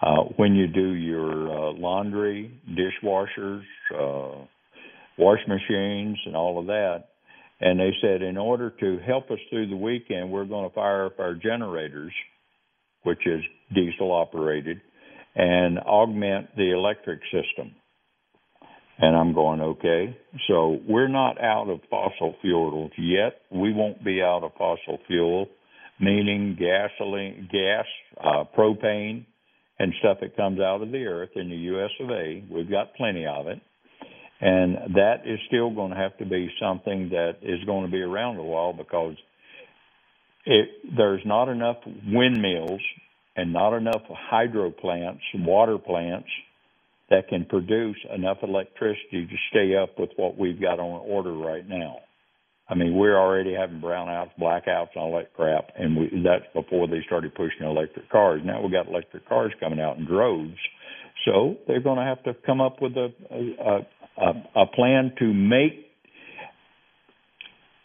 [0.01, 3.61] uh, when you do your uh, laundry, dishwashers,
[3.93, 4.45] uh,
[5.17, 7.05] wash machines, and all of that.
[7.61, 11.05] And they said in order to help us through the weekend, we're going to fire
[11.05, 12.11] up our generators,
[13.03, 13.41] which is
[13.73, 14.81] diesel operated,
[15.35, 17.75] and augment the electric system.
[18.97, 20.17] And I'm going, okay.
[20.47, 23.41] So we're not out of fossil fuels yet.
[23.51, 25.47] We won't be out of fossil fuel,
[25.99, 27.85] meaning gasoline, gas,
[28.23, 29.25] uh, propane,
[29.79, 31.89] and stuff that comes out of the earth in the U.S.
[31.99, 32.43] of A.
[32.49, 33.61] We've got plenty of it.
[34.41, 38.01] And that is still going to have to be something that is going to be
[38.01, 39.15] around a while because
[40.45, 42.81] it, there's not enough windmills
[43.35, 46.27] and not enough hydro plants, water plants
[47.09, 51.67] that can produce enough electricity to stay up with what we've got on order right
[51.67, 51.97] now.
[52.67, 56.87] I mean, we're already having brownouts, blackouts, and all that crap, and we, that's before
[56.87, 58.41] they started pushing electric cars.
[58.43, 60.57] Now we've got electric cars coming out in droves,
[61.25, 63.87] so they're going to have to come up with a a, a,
[64.17, 65.85] a plan to make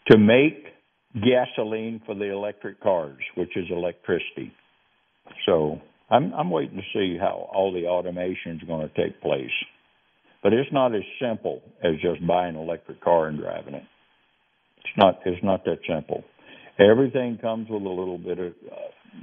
[0.07, 0.65] to make
[1.13, 4.53] gasoline for the electric cars, which is electricity.
[5.45, 5.79] So
[6.09, 9.51] I'm I'm waiting to see how all the automation is going to take place.
[10.43, 13.83] But it's not as simple as just buying an electric car and driving it.
[14.79, 16.23] It's not it's not that simple.
[16.79, 18.77] Everything comes with a little bit of a uh,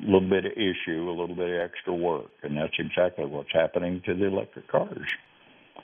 [0.04, 4.02] little bit of issue, a little bit of extra work, and that's exactly what's happening
[4.06, 5.10] to the electric cars.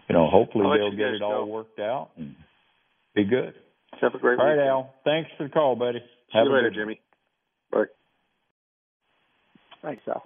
[0.09, 2.35] You know, hopefully they'll get it all worked out and
[3.15, 3.55] be good.
[4.01, 4.69] Have a great All right, weekend.
[4.69, 4.95] Al.
[5.05, 6.01] Thanks for the call, buddy.
[6.01, 7.01] See Have you a later, good Jimmy.
[7.71, 7.85] Bye.
[9.83, 10.23] Thanks, Al.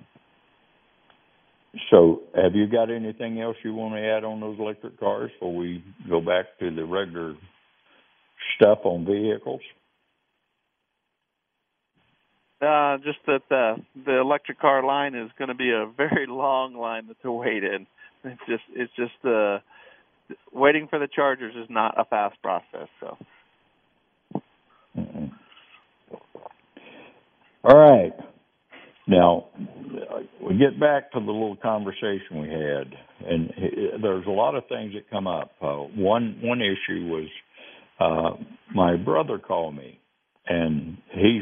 [1.90, 5.54] So, have you got anything else you want to add on those electric cars before
[5.54, 7.34] we go back to the regular
[8.56, 9.60] stuff on vehicles?
[12.60, 16.74] Uh, just that the the electric car line is going to be a very long
[16.74, 17.86] line to wait in.
[18.24, 19.58] It's just it's just uh,
[20.52, 22.88] waiting for the chargers is not a fast process.
[23.00, 23.16] So.
[27.64, 28.12] All right.
[29.06, 29.46] Now,
[30.42, 32.94] we get back to the little conversation we had,
[33.26, 33.50] and
[34.02, 35.52] there's a lot of things that come up.
[35.62, 37.28] Uh, one one issue was
[38.00, 38.42] uh,
[38.74, 39.98] my brother called me,
[40.46, 41.40] and he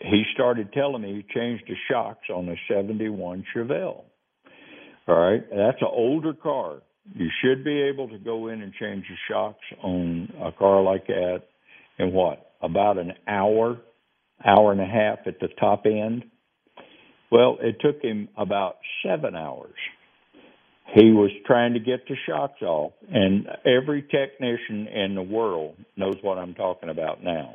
[0.00, 4.04] he started telling me he changed the shocks on a '71 Chevelle.
[5.08, 6.82] All right, that's an older car.
[7.14, 11.06] You should be able to go in and change the shocks on a car like
[11.06, 11.44] that
[11.98, 13.78] in what about an hour,
[14.44, 16.24] hour and a half at the top end.
[17.32, 19.74] Well, it took him about seven hours.
[20.94, 26.16] He was trying to get the shocks off, and every technician in the world knows
[26.20, 27.54] what I'm talking about now.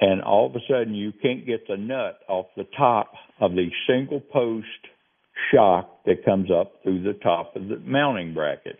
[0.00, 3.68] And all of a sudden, you can't get the nut off the top of the
[3.86, 4.66] single post
[5.52, 8.78] shock that comes up through the top of the mounting bracket.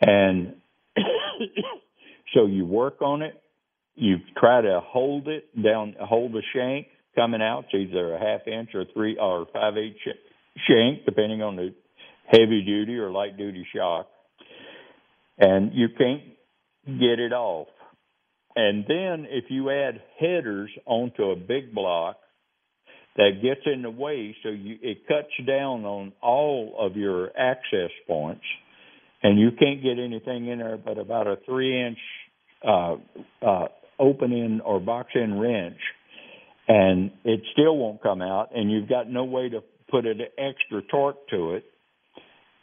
[0.00, 0.54] And
[2.34, 3.40] so you work on it,
[3.94, 7.64] you try to hold it down, hold the shank coming out.
[7.72, 9.96] It's either a half inch or three or five eight
[10.66, 11.74] shank, depending on the
[12.26, 14.08] heavy duty or light duty shock.
[15.38, 16.22] And you can't
[16.86, 17.68] get it off.
[18.54, 22.16] And then if you add headers onto a big block
[23.16, 27.90] that gets in the way, so you, it cuts down on all of your access
[28.06, 28.44] points,
[29.22, 31.98] and you can't get anything in there but about a three inch
[32.66, 32.96] uh,
[33.46, 33.66] uh,
[33.98, 35.78] open in or box in wrench,
[36.68, 40.80] and it still won't come out, and you've got no way to put an extra
[40.90, 41.64] torque to it.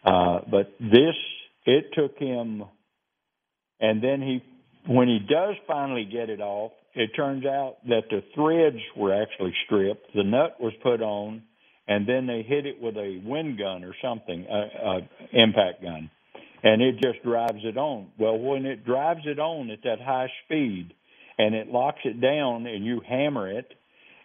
[0.04, 1.16] Uh, but this,
[1.66, 2.64] it took him,
[3.80, 4.42] and then he,
[4.92, 9.54] when he does finally get it off, it turns out that the threads were actually
[9.66, 11.44] stripped, the nut was put on,
[11.88, 16.10] and then they hit it with a wind gun or something, a, a impact gun,
[16.64, 18.08] and it just drives it on.
[18.20, 20.94] Well, when it drives it on at that high speed,
[21.38, 23.68] and it locks it down, and you hammer it,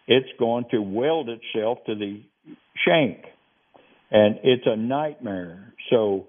[0.07, 2.21] it's going to weld itself to the
[2.85, 3.19] shank,
[4.11, 5.73] and it's a nightmare.
[5.91, 6.27] So,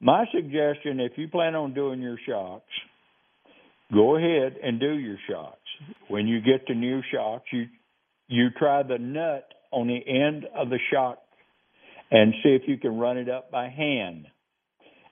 [0.00, 2.64] my suggestion, if you plan on doing your shocks,
[3.92, 5.58] go ahead and do your shocks.
[6.08, 7.66] When you get the new shocks, you
[8.28, 11.18] you try the nut on the end of the shock
[12.10, 14.26] and see if you can run it up by hand.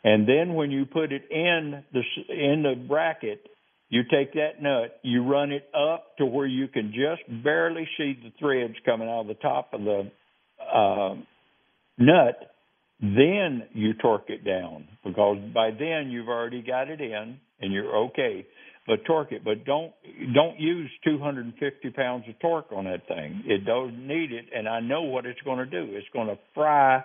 [0.04, 3.46] And then when you put it in the in the bracket,
[3.88, 8.18] you take that nut, you run it up to where you can just barely see
[8.22, 10.10] the threads coming out of the top of the
[10.74, 11.14] uh,
[11.98, 12.54] nut.
[13.00, 17.96] Then you torque it down because by then you've already got it in and you're
[18.06, 18.46] okay
[18.86, 19.44] but torque it.
[19.44, 19.92] But don't
[20.34, 23.42] don't use 250 pounds of torque on that thing.
[23.46, 25.92] It doesn't need it, and I know what it's going to do.
[25.92, 27.04] It's going to fry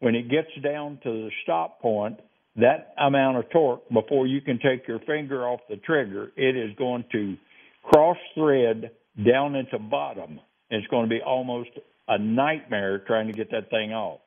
[0.00, 2.20] when it gets down to the stop point.
[2.56, 6.76] That amount of torque before you can take your finger off the trigger, it is
[6.76, 7.36] going to
[7.84, 8.90] cross thread
[9.24, 10.40] down into bottom.
[10.68, 11.70] It's going to be almost
[12.08, 14.20] a nightmare trying to get that thing off.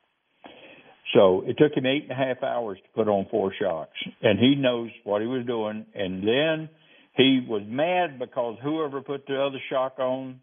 [1.12, 4.38] So it took him eight and a half hours to put on four shocks, and
[4.38, 5.86] he knows what he was doing.
[5.94, 6.68] And then
[7.14, 10.40] he was mad because whoever put the other shock on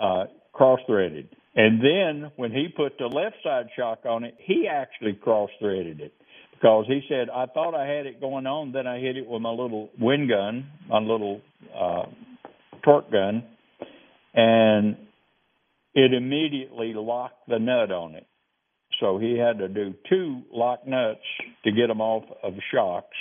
[0.00, 1.28] uh, cross-threaded.
[1.54, 6.14] And then when he put the left side shock on it, he actually cross-threaded it
[6.52, 9.42] because he said, "I thought I had it going on, then I hit it with
[9.42, 11.42] my little wind gun, my little
[11.74, 12.06] uh,
[12.82, 13.44] torque gun,
[14.32, 14.96] and
[15.94, 18.26] it immediately locked the nut on it."
[19.02, 21.18] So he had to do two lock nuts
[21.64, 23.16] to get them off of shocks,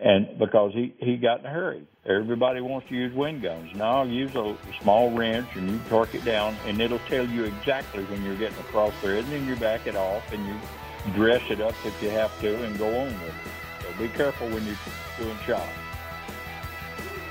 [0.00, 1.86] and because he he got in a hurry.
[2.04, 3.70] Everybody wants to use wind guns.
[3.76, 8.02] Now use a small wrench and you torque it down, and it'll tell you exactly
[8.06, 10.56] when you're getting across there, and then you back it off and you
[11.14, 13.82] dress it up if you have to, and go on with it.
[13.82, 14.76] So be careful when you're
[15.20, 15.68] doing shocks.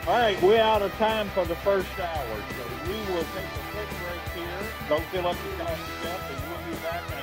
[0.07, 3.63] All right, we're out of time for the first hour, so we will take a
[3.73, 4.61] quick break here.
[4.87, 7.18] Go fill up your coffee cup, and we'll be back